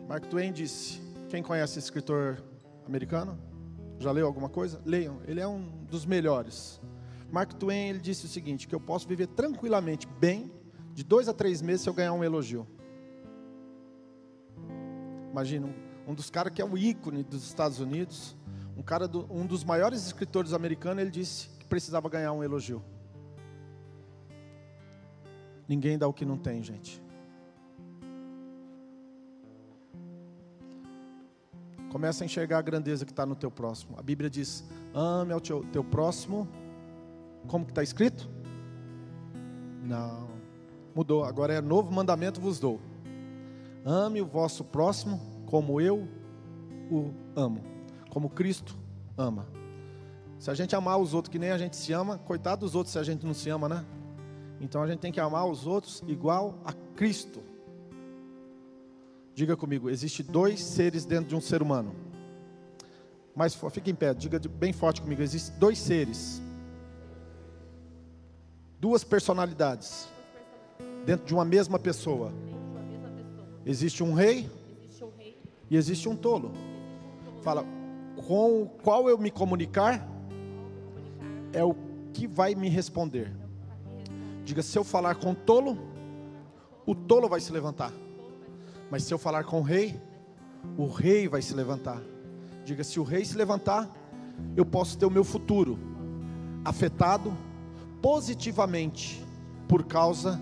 Mark 0.09 0.27
Twain 0.27 0.53
disse: 0.53 1.01
quem 1.29 1.41
conhece 1.41 1.79
esse 1.79 1.87
escritor 1.87 2.43
americano? 2.85 3.39
Já 4.01 4.11
leu 4.11 4.27
alguma 4.27 4.49
coisa? 4.49 4.83
Leiam, 4.85 5.21
ele 5.25 5.39
é 5.41 5.47
um 5.47 5.69
dos 5.89 6.05
melhores. 6.05 6.81
Mark 7.31 7.53
Twain 7.53 7.91
ele 7.91 8.01
disse 8.01 8.27
o 8.27 8.29
seguinte: 8.29 8.67
que 8.67 8.75
eu 8.75 8.81
posso 8.81 9.07
viver 9.07 9.29
tranquilamente 9.29 10.09
bem 10.19 10.51
de 10.93 11.05
dois 11.05 11.29
a 11.29 11.33
três 11.33 11.63
meses 11.63 11.83
se 11.83 11.89
eu 11.89 11.95
ganhar 11.95 12.13
um 12.13 12.25
elogio. 12.25 12.67
Imagina, 15.31 15.73
um, 16.07 16.15
dos 16.15 16.31
caras 16.31 16.53
que 16.53 16.61
é 16.61 16.65
o 16.65 16.77
ícone 16.77 17.23
dos 17.23 17.45
Estados 17.45 17.81
Unidos, 17.81 18.37
um 18.77 18.83
cara 18.83 19.07
do, 19.07 19.27
um 19.33 19.47
dos 19.47 19.65
maiores 19.65 20.05
escritores 20.05 20.53
americanos, 20.53 21.03
ele 21.03 21.11
disse 21.11 21.49
que 21.59 21.67
precisava 21.67 22.09
ganhar 22.09 22.33
um 22.33 22.43
elogio. 22.43 22.83
Ninguém 25.67 25.97
dá 25.97 26.07
o 26.07 26.13
que 26.13 26.25
não 26.25 26.37
tem, 26.37 26.63
gente. 26.63 27.03
Começa 31.91 32.25
a 32.25 32.27
enxergar 32.27 32.59
a 32.59 32.63
grandeza 32.63 33.05
que 33.05 33.13
está 33.13 33.25
no 33.25 33.37
teu 33.37 33.51
próximo. 33.51 33.95
A 33.97 34.03
Bíblia 34.03 34.29
diz: 34.29 34.65
ame 34.93 35.33
ao 35.33 35.41
teu, 35.41 35.65
teu 35.73 35.85
próximo. 35.85 36.49
Como 37.47 37.65
que 37.65 37.71
está 37.71 37.83
escrito? 37.83 38.29
Não. 39.83 40.29
Mudou. 40.95 41.25
Agora 41.25 41.55
é 41.55 41.61
novo 41.61 41.93
mandamento 41.93 42.41
vos 42.41 42.59
dou. 42.59 42.81
Ame 43.85 44.21
o 44.21 44.27
vosso 44.27 44.65
próximo 44.65 45.34
como 45.55 45.81
eu 45.81 46.09
o 46.91 47.13
amo. 47.37 47.63
Como 48.11 48.29
Cristo 48.29 48.77
ama. 49.17 49.47
Se 50.37 50.51
a 50.51 50.55
gente 50.55 50.75
amar 50.75 50.99
os 50.99 51.15
outros 51.15 51.31
que 51.31 51.39
nem 51.39 51.53
a 51.53 51.59
gente 51.59 51.77
se 51.77 51.93
ama, 51.93 52.19
coitado 52.19 52.63
dos 52.63 52.75
outros 52.75 52.93
se 52.93 52.99
a 52.99 53.05
gente 53.05 53.25
não 53.25 53.33
se 53.33 53.51
ama, 53.51 53.69
né? 53.69 53.85
Então 54.61 54.83
a 54.83 54.87
gente 54.89 54.99
tem 54.99 55.13
que 55.13 55.21
amar 55.21 55.47
os 55.47 55.65
outros 55.65 56.03
igual 56.09 56.59
a 56.65 56.73
Cristo. 56.97 57.41
Diga 59.33 59.57
comigo, 59.57 59.89
existe 59.89 60.25
dois 60.25 60.61
seres 60.61 61.05
dentro 61.05 61.29
de 61.29 61.37
um 61.37 61.41
ser 61.41 61.63
humano. 61.63 61.95
Mas 63.33 63.55
fique 63.55 63.93
em 63.93 63.95
pé, 63.95 64.13
diga 64.13 64.41
bem 64.59 64.73
forte 64.73 65.01
comigo, 65.01 65.23
existem 65.23 65.57
dois 65.57 65.79
seres. 65.79 66.43
Duas 68.81 69.05
personalidades 69.05 70.09
dentro 71.07 71.25
de 71.25 71.33
uma 71.33 71.45
mesma 71.45 71.79
pessoa. 71.79 72.33
Existe 73.65 74.03
um 74.03 74.15
rei 74.15 74.51
e 75.71 75.77
existe 75.77 76.09
um 76.09 76.17
tolo. 76.17 76.53
Fala, 77.43 77.65
com 78.27 78.63
o 78.63 78.67
qual 78.67 79.09
eu 79.09 79.19
me 79.19 79.31
comunicar 79.31 80.07
é 81.53 81.63
o 81.63 81.75
que 82.13 82.27
vai 82.27 82.55
me 82.55 82.69
responder. 82.69 83.33
Diga, 84.45 84.63
se 84.63 84.79
eu 84.79 84.85
falar 84.85 85.17
com 85.17 85.33
o 85.33 85.35
tolo, 85.35 85.79
o 86.87 86.95
tolo 86.95 87.29
vai 87.29 87.41
se 87.41 87.53
levantar. 87.53 87.93
Mas 88.91 89.05
se 89.05 89.13
eu 89.13 89.19
falar 89.19 89.45
com 89.45 89.61
o 89.61 89.63
rei, 89.63 90.01
o 90.77 90.87
rei 90.87 91.29
vai 91.29 91.43
se 91.43 91.55
levantar. 91.55 92.01
Diga, 92.65 92.85
se 92.85 93.01
o 93.01 93.03
rei 93.03 93.25
se 93.25 93.37
levantar, 93.37 93.91
eu 94.57 94.65
posso 94.65 94.99
ter 94.99 95.07
o 95.07 95.11
meu 95.11 95.25
futuro 95.25 95.79
afetado 96.65 97.37
positivamente 98.01 99.25
por 99.69 99.85
causa 99.85 100.41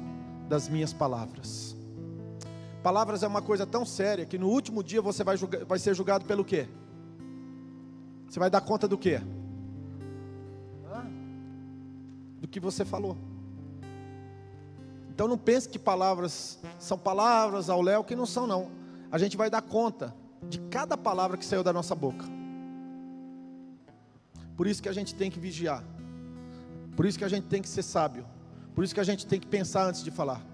das 0.49 0.69
minhas 0.69 0.93
palavras. 0.93 1.77
Palavras 2.83 3.23
é 3.23 3.29
uma 3.29 3.41
coisa 3.41 3.65
tão 3.65 3.85
séria 3.87 4.27
que 4.27 4.37
no 4.37 4.49
último 4.49 4.83
dia 4.83 5.01
você 5.01 5.23
vai, 5.23 5.37
julgar, 5.37 5.65
vai 5.65 5.79
ser 5.79 5.95
julgado 5.95 6.25
pelo 6.25 6.45
quê? 6.45 6.69
Você 8.29 8.41
vai 8.41 8.51
dar 8.51 8.61
conta 8.61 8.89
do 8.89 8.99
quê? 8.99 9.21
Do 12.41 12.49
que 12.49 12.59
você 12.59 12.85
falou. 12.85 13.17
Então 15.09 15.29
não 15.29 15.39
pense 15.39 15.69
que 15.69 15.79
palavras 15.79 16.59
são 16.79 16.99
palavras 16.99 17.71
ao 17.71 17.81
léu 17.81 18.03
que 18.03 18.17
não 18.17 18.27
são 18.27 18.47
não. 18.47 18.71
A 19.13 19.19
gente 19.19 19.37
vai 19.37 19.49
dar 19.49 19.63
conta 19.63 20.13
de 20.49 20.59
cada 20.59 20.97
palavra 20.97 21.37
que 21.37 21.45
saiu 21.45 21.63
da 21.63 21.73
nossa 21.73 21.95
boca. 21.95 22.25
Por 24.57 24.67
isso 24.67 24.83
que 24.83 24.89
a 24.89 24.93
gente 24.93 25.15
tem 25.15 25.31
que 25.31 25.39
vigiar. 25.39 25.85
Por 26.97 27.07
isso 27.07 27.17
que 27.17 27.25
a 27.25 27.29
gente 27.29 27.47
tem 27.47 27.63
que 27.63 27.69
ser 27.69 27.83
sábio. 27.83 28.27
Por 28.75 28.83
isso 28.83 28.93
que 28.93 29.01
a 29.01 29.05
gente 29.05 29.25
tem 29.27 29.39
que 29.39 29.47
pensar 29.47 29.87
antes 29.87 30.03
de 30.03 30.11
falar. 30.11 30.52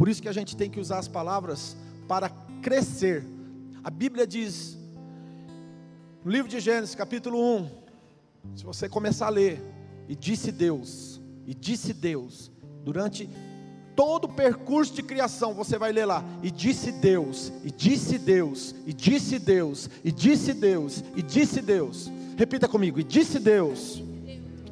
Por 0.00 0.08
isso 0.08 0.22
que 0.22 0.30
a 0.30 0.32
gente 0.32 0.56
tem 0.56 0.70
que 0.70 0.80
usar 0.80 0.98
as 0.98 1.08
palavras 1.08 1.76
para 2.08 2.30
crescer. 2.62 3.22
A 3.84 3.90
Bíblia 3.90 4.26
diz, 4.26 4.74
no 6.24 6.30
livro 6.32 6.48
de 6.48 6.58
Gênesis, 6.58 6.94
capítulo 6.94 7.38
1, 7.38 7.70
se 8.56 8.64
você 8.64 8.88
começar 8.88 9.26
a 9.26 9.28
ler, 9.28 9.62
e 10.08 10.16
disse 10.16 10.50
Deus, 10.50 11.20
e 11.46 11.54
disse 11.54 11.92
Deus, 11.92 12.50
durante 12.82 13.28
todo 13.94 14.24
o 14.24 14.32
percurso 14.32 14.94
de 14.94 15.02
criação, 15.02 15.52
você 15.52 15.76
vai 15.76 15.92
ler 15.92 16.06
lá, 16.06 16.24
e 16.42 16.50
disse 16.50 16.92
Deus, 16.92 17.52
e 17.62 17.70
disse 17.70 18.16
Deus, 18.18 18.74
e 18.86 18.94
disse 18.94 19.38
Deus, 19.38 19.90
e 20.02 20.10
disse 20.10 20.54
Deus, 20.54 21.04
e 21.14 21.20
disse 21.20 21.60
Deus. 21.60 22.10
Repita 22.38 22.66
comigo, 22.66 22.98
e 22.98 23.04
disse 23.04 23.38
Deus, 23.38 24.02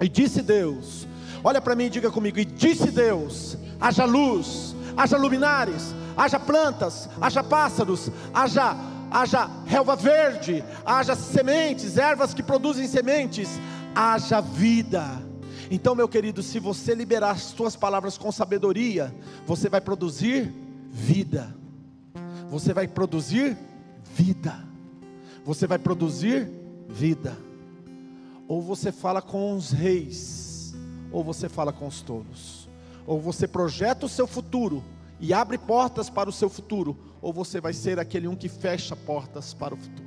e 0.00 0.08
disse 0.08 0.40
Deus. 0.40 1.06
Olha 1.44 1.60
para 1.60 1.74
mim 1.74 1.84
e 1.84 1.90
diga 1.90 2.10
comigo, 2.10 2.38
e 2.38 2.46
disse 2.46 2.90
Deus: 2.90 3.58
haja 3.78 4.06
luz, 4.06 4.67
haja 4.98 5.16
luminares, 5.16 5.94
haja 6.16 6.40
plantas, 6.40 7.08
haja 7.20 7.42
pássaros, 7.42 8.10
haja 8.34 8.76
haja 9.10 9.48
relva 9.64 9.96
verde, 9.96 10.62
haja 10.84 11.14
sementes, 11.14 11.96
ervas 11.96 12.34
que 12.34 12.42
produzem 12.42 12.86
sementes, 12.86 13.48
haja 13.94 14.40
vida. 14.40 15.04
Então, 15.70 15.94
meu 15.94 16.08
querido, 16.08 16.42
se 16.42 16.58
você 16.58 16.94
liberar 16.94 17.30
as 17.30 17.42
suas 17.42 17.76
palavras 17.76 18.16
com 18.16 18.32
sabedoria, 18.32 19.14
você 19.46 19.68
vai 19.68 19.80
produzir 19.80 20.52
vida. 20.90 21.54
Você 22.50 22.72
vai 22.72 22.88
produzir 22.88 23.56
vida. 24.14 24.66
Você 25.44 25.66
vai 25.66 25.78
produzir 25.78 26.50
vida. 26.88 27.36
Ou 28.46 28.62
você 28.62 28.90
fala 28.90 29.20
com 29.20 29.54
os 29.54 29.70
reis, 29.70 30.74
ou 31.12 31.22
você 31.22 31.50
fala 31.50 31.70
com 31.70 31.86
os 31.86 32.00
tolos. 32.00 32.57
Ou 33.08 33.20
você 33.20 33.48
projeta 33.48 34.06
o 34.06 34.08
seu 34.08 34.26
futuro 34.26 34.84
e 35.18 35.32
abre 35.32 35.56
portas 35.58 36.08
para 36.08 36.28
o 36.28 36.32
seu 36.32 36.48
futuro, 36.48 36.96
ou 37.20 37.32
você 37.32 37.60
vai 37.60 37.72
ser 37.72 37.98
aquele 37.98 38.28
um 38.28 38.36
que 38.36 38.48
fecha 38.48 38.94
portas 38.94 39.52
para 39.52 39.74
o 39.74 39.76
futuro. 39.76 40.06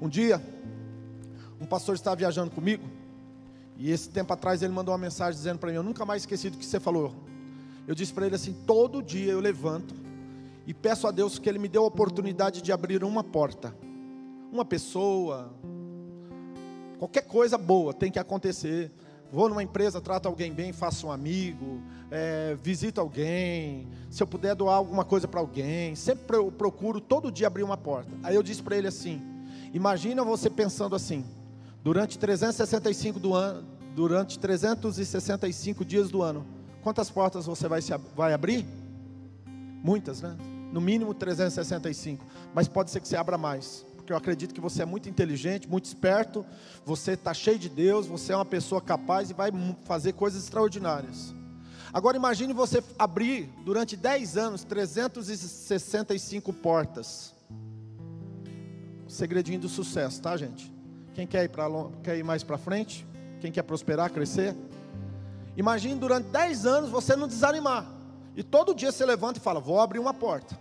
Um 0.00 0.08
dia, 0.08 0.42
um 1.60 1.66
pastor 1.66 1.94
estava 1.94 2.16
viajando 2.16 2.50
comigo, 2.50 2.82
e 3.76 3.90
esse 3.90 4.08
tempo 4.08 4.32
atrás 4.32 4.62
ele 4.62 4.72
mandou 4.72 4.92
uma 4.92 4.98
mensagem 4.98 5.36
dizendo 5.36 5.58
para 5.58 5.70
mim: 5.70 5.76
Eu 5.76 5.82
nunca 5.82 6.06
mais 6.06 6.22
esqueci 6.22 6.48
do 6.48 6.56
que 6.56 6.64
você 6.64 6.80
falou. 6.80 7.14
Eu 7.86 7.94
disse 7.94 8.14
para 8.14 8.24
ele 8.24 8.34
assim: 8.34 8.54
Todo 8.66 9.02
dia 9.02 9.32
eu 9.32 9.38
levanto 9.38 9.94
e 10.66 10.74
peço 10.74 11.06
a 11.06 11.10
Deus 11.12 11.38
que 11.38 11.48
Ele 11.48 11.60
me 11.60 11.68
dê 11.68 11.78
a 11.78 11.82
oportunidade 11.82 12.60
de 12.60 12.72
abrir 12.72 13.04
uma 13.04 13.22
porta. 13.22 13.74
Uma 14.50 14.64
pessoa, 14.64 15.54
qualquer 16.98 17.22
coisa 17.22 17.56
boa 17.56 17.94
tem 17.94 18.10
que 18.10 18.18
acontecer. 18.18 18.90
Vou 19.32 19.48
numa 19.48 19.62
empresa, 19.62 20.00
trato 20.00 20.26
alguém 20.26 20.52
bem, 20.52 20.72
faço 20.72 21.08
um 21.08 21.12
amigo, 21.12 21.82
é, 22.10 22.56
visito 22.62 23.00
alguém. 23.00 23.88
Se 24.10 24.22
eu 24.22 24.26
puder 24.26 24.54
doar 24.54 24.76
alguma 24.76 25.04
coisa 25.04 25.26
para 25.26 25.40
alguém, 25.40 25.94
sempre 25.94 26.36
eu 26.36 26.50
procuro 26.50 27.00
todo 27.00 27.30
dia 27.30 27.46
abrir 27.46 27.62
uma 27.62 27.76
porta. 27.76 28.10
Aí 28.22 28.34
eu 28.34 28.42
disse 28.42 28.62
para 28.62 28.76
ele 28.76 28.88
assim: 28.88 29.20
Imagina 29.72 30.24
você 30.24 30.48
pensando 30.48 30.94
assim 30.94 31.24
Durante 31.86 32.18
365 32.18 33.20
do 33.20 33.32
ano, 33.32 33.64
durante 33.94 34.40
365 34.40 35.84
dias 35.84 36.10
do 36.10 36.20
ano, 36.20 36.44
quantas 36.82 37.08
portas 37.08 37.46
você 37.46 37.68
vai, 37.68 37.80
se, 37.80 37.96
vai 38.16 38.34
abrir? 38.34 38.66
Muitas, 39.84 40.20
né? 40.20 40.36
No 40.72 40.80
mínimo 40.80 41.14
365. 41.14 42.26
Mas 42.52 42.66
pode 42.66 42.90
ser 42.90 42.98
que 42.98 43.06
você 43.06 43.16
abra 43.16 43.38
mais. 43.38 43.86
Porque 44.06 44.12
eu 44.12 44.18
acredito 44.18 44.54
que 44.54 44.60
você 44.60 44.82
é 44.82 44.84
muito 44.84 45.08
inteligente, 45.08 45.68
muito 45.68 45.86
esperto, 45.86 46.46
você 46.84 47.14
está 47.14 47.34
cheio 47.34 47.58
de 47.58 47.68
Deus, 47.68 48.06
você 48.06 48.32
é 48.32 48.36
uma 48.36 48.44
pessoa 48.44 48.80
capaz 48.80 49.30
e 49.30 49.34
vai 49.34 49.50
fazer 49.82 50.12
coisas 50.12 50.44
extraordinárias. 50.44 51.34
Agora 51.92 52.16
imagine 52.16 52.52
você 52.52 52.84
abrir 52.96 53.50
durante 53.64 53.96
10 53.96 54.36
anos 54.36 54.62
365 54.62 56.52
portas. 56.52 57.34
O 59.08 59.10
segredinho 59.10 59.58
do 59.58 59.68
sucesso, 59.68 60.22
tá, 60.22 60.36
gente? 60.36 60.72
Quem 61.12 61.26
quer 61.26 61.42
ir, 61.42 61.48
pra, 61.48 61.66
quer 62.04 62.16
ir 62.16 62.22
mais 62.22 62.44
para 62.44 62.56
frente? 62.56 63.04
Quem 63.40 63.50
quer 63.50 63.64
prosperar, 63.64 64.12
crescer? 64.12 64.54
Imagine 65.56 65.96
durante 65.96 66.28
10 66.28 66.64
anos 66.64 66.90
você 66.90 67.16
não 67.16 67.26
desanimar. 67.26 67.92
E 68.36 68.44
todo 68.44 68.72
dia 68.72 68.92
você 68.92 69.04
levanta 69.04 69.40
e 69.40 69.42
fala: 69.42 69.58
Vou 69.58 69.80
abrir 69.80 69.98
uma 69.98 70.14
porta, 70.14 70.56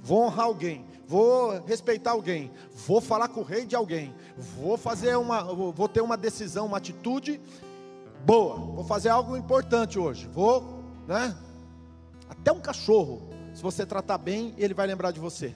vou 0.00 0.22
honrar 0.26 0.46
alguém, 0.46 0.84
vou 1.06 1.60
respeitar 1.64 2.12
alguém, 2.12 2.50
vou 2.86 3.00
falar 3.00 3.28
com 3.28 3.40
o 3.40 3.44
rei 3.44 3.64
de 3.64 3.76
alguém, 3.76 4.14
vou 4.36 4.76
fazer 4.76 5.16
uma, 5.16 5.42
vou 5.42 5.88
ter 5.88 6.00
uma 6.00 6.16
decisão, 6.16 6.66
uma 6.66 6.78
atitude 6.78 7.40
boa, 8.24 8.56
vou 8.56 8.84
fazer 8.84 9.10
algo 9.10 9.36
importante 9.36 9.98
hoje, 9.98 10.28
vou, 10.28 10.82
né? 11.06 11.36
Até 12.28 12.52
um 12.52 12.60
cachorro, 12.60 13.22
se 13.52 13.62
você 13.62 13.84
tratar 13.84 14.18
bem, 14.18 14.54
ele 14.56 14.74
vai 14.74 14.86
lembrar 14.86 15.10
de 15.10 15.20
você. 15.20 15.54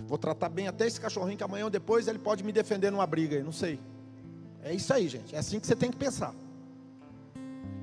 Vou 0.00 0.18
tratar 0.18 0.48
bem 0.48 0.68
até 0.68 0.86
esse 0.86 1.00
cachorrinho 1.00 1.38
que 1.38 1.44
amanhã 1.44 1.64
ou 1.64 1.70
depois 1.70 2.06
ele 2.06 2.18
pode 2.18 2.44
me 2.44 2.52
defender 2.52 2.90
numa 2.90 3.06
briga 3.06 3.42
não 3.42 3.52
sei. 3.52 3.80
É 4.62 4.74
isso 4.74 4.92
aí, 4.92 5.08
gente. 5.08 5.34
É 5.34 5.38
assim 5.38 5.58
que 5.60 5.66
você 5.66 5.76
tem 5.76 5.90
que 5.90 5.96
pensar. 5.96 6.34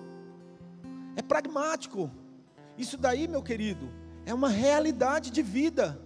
É 1.17 1.21
pragmático. 1.21 2.11
Isso 2.79 2.97
daí, 2.97 3.27
meu 3.27 3.43
querido, 3.43 3.91
é 4.25 4.33
uma 4.33 4.49
realidade 4.49 5.31
de 5.31 5.43
vida. 5.43 6.01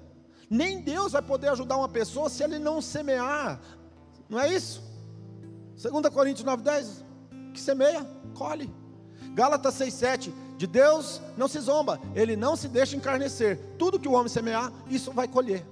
Nem 0.48 0.80
Deus 0.80 1.12
vai 1.12 1.22
poder 1.22 1.48
ajudar 1.48 1.76
uma 1.76 1.88
pessoa 1.88 2.30
se 2.30 2.42
ele 2.42 2.58
não 2.58 2.80
semear. 2.80 3.60
Não 4.28 4.40
é 4.40 4.52
isso? 4.52 4.82
2 5.80 6.08
Coríntios 6.08 6.46
9,10. 6.46 7.04
Que 7.52 7.60
semeia, 7.60 8.04
colhe. 8.34 8.72
Gálatas 9.34 9.74
6,7. 9.74 10.32
De 10.56 10.66
Deus 10.66 11.20
não 11.36 11.46
se 11.46 11.60
zomba, 11.60 12.00
Ele 12.14 12.34
não 12.34 12.56
se 12.56 12.66
deixa 12.66 12.96
encarnecer. 12.96 13.58
Tudo 13.78 14.00
que 14.00 14.08
o 14.08 14.12
homem 14.12 14.28
semear, 14.28 14.72
isso 14.88 15.12
vai 15.12 15.28
colher. 15.28 15.62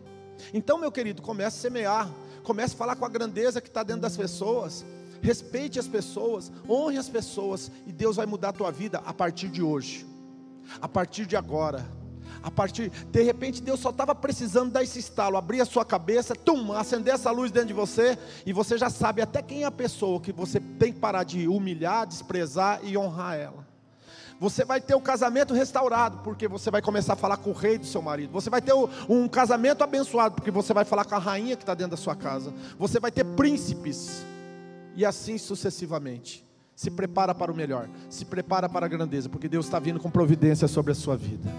Então, 0.52 0.78
meu 0.78 0.92
querido, 0.92 1.22
comece 1.22 1.58
a 1.58 1.60
semear. 1.60 2.10
Comece 2.42 2.74
a 2.74 2.78
falar 2.78 2.96
com 2.96 3.04
a 3.04 3.08
grandeza 3.08 3.60
que 3.60 3.68
está 3.68 3.82
dentro 3.82 4.02
das 4.02 4.16
pessoas. 4.16 4.84
Respeite 5.22 5.78
as 5.78 5.88
pessoas, 5.88 6.52
honre 6.68 6.98
as 6.98 7.08
pessoas, 7.08 7.70
e 7.86 7.92
Deus 7.92 8.16
vai 8.16 8.26
mudar 8.26 8.50
a 8.50 8.52
tua 8.52 8.70
vida 8.70 9.02
a 9.06 9.14
partir 9.14 9.48
de 9.48 9.62
hoje, 9.62 10.06
a 10.82 10.86
partir 10.86 11.24
de 11.24 11.34
agora 11.34 11.84
a 12.44 12.50
partir, 12.50 12.90
de 12.90 13.22
repente 13.22 13.62
Deus 13.62 13.80
só 13.80 13.88
estava 13.88 14.14
precisando 14.14 14.70
dar 14.70 14.82
esse 14.82 14.98
estalo, 14.98 15.38
abrir 15.38 15.62
a 15.62 15.64
sua 15.64 15.82
cabeça, 15.82 16.34
tum, 16.34 16.74
acender 16.74 17.14
essa 17.14 17.30
luz 17.30 17.50
dentro 17.50 17.68
de 17.68 17.72
você, 17.72 18.18
e 18.44 18.52
você 18.52 18.76
já 18.76 18.90
sabe 18.90 19.22
até 19.22 19.40
quem 19.40 19.62
é 19.62 19.66
a 19.66 19.70
pessoa 19.70 20.20
que 20.20 20.30
você 20.30 20.60
tem 20.60 20.92
que 20.92 21.00
parar 21.00 21.24
de 21.24 21.48
humilhar, 21.48 22.06
desprezar 22.06 22.80
e 22.82 22.98
honrar 22.98 23.36
ela. 23.36 23.73
Você 24.40 24.64
vai 24.64 24.80
ter 24.80 24.94
o 24.94 25.00
casamento 25.00 25.54
restaurado, 25.54 26.18
porque 26.18 26.48
você 26.48 26.70
vai 26.70 26.82
começar 26.82 27.14
a 27.14 27.16
falar 27.16 27.36
com 27.36 27.50
o 27.50 27.52
rei 27.52 27.78
do 27.78 27.86
seu 27.86 28.02
marido. 28.02 28.32
Você 28.32 28.50
vai 28.50 28.60
ter 28.60 28.74
um 29.08 29.28
casamento 29.28 29.82
abençoado, 29.82 30.34
porque 30.34 30.50
você 30.50 30.74
vai 30.74 30.84
falar 30.84 31.04
com 31.04 31.14
a 31.14 31.18
rainha 31.18 31.56
que 31.56 31.62
está 31.62 31.74
dentro 31.74 31.92
da 31.92 31.96
sua 31.96 32.16
casa. 32.16 32.52
Você 32.78 32.98
vai 32.98 33.12
ter 33.12 33.24
príncipes, 33.24 34.24
e 34.96 35.04
assim 35.04 35.38
sucessivamente. 35.38 36.44
Se 36.74 36.90
prepara 36.90 37.32
para 37.32 37.52
o 37.52 37.54
melhor, 37.54 37.88
se 38.10 38.24
prepara 38.24 38.68
para 38.68 38.86
a 38.86 38.88
grandeza, 38.88 39.28
porque 39.28 39.48
Deus 39.48 39.66
está 39.66 39.78
vindo 39.78 40.00
com 40.00 40.10
providência 40.10 40.66
sobre 40.66 40.90
a 40.90 40.94
sua 40.94 41.16
vida. 41.16 41.54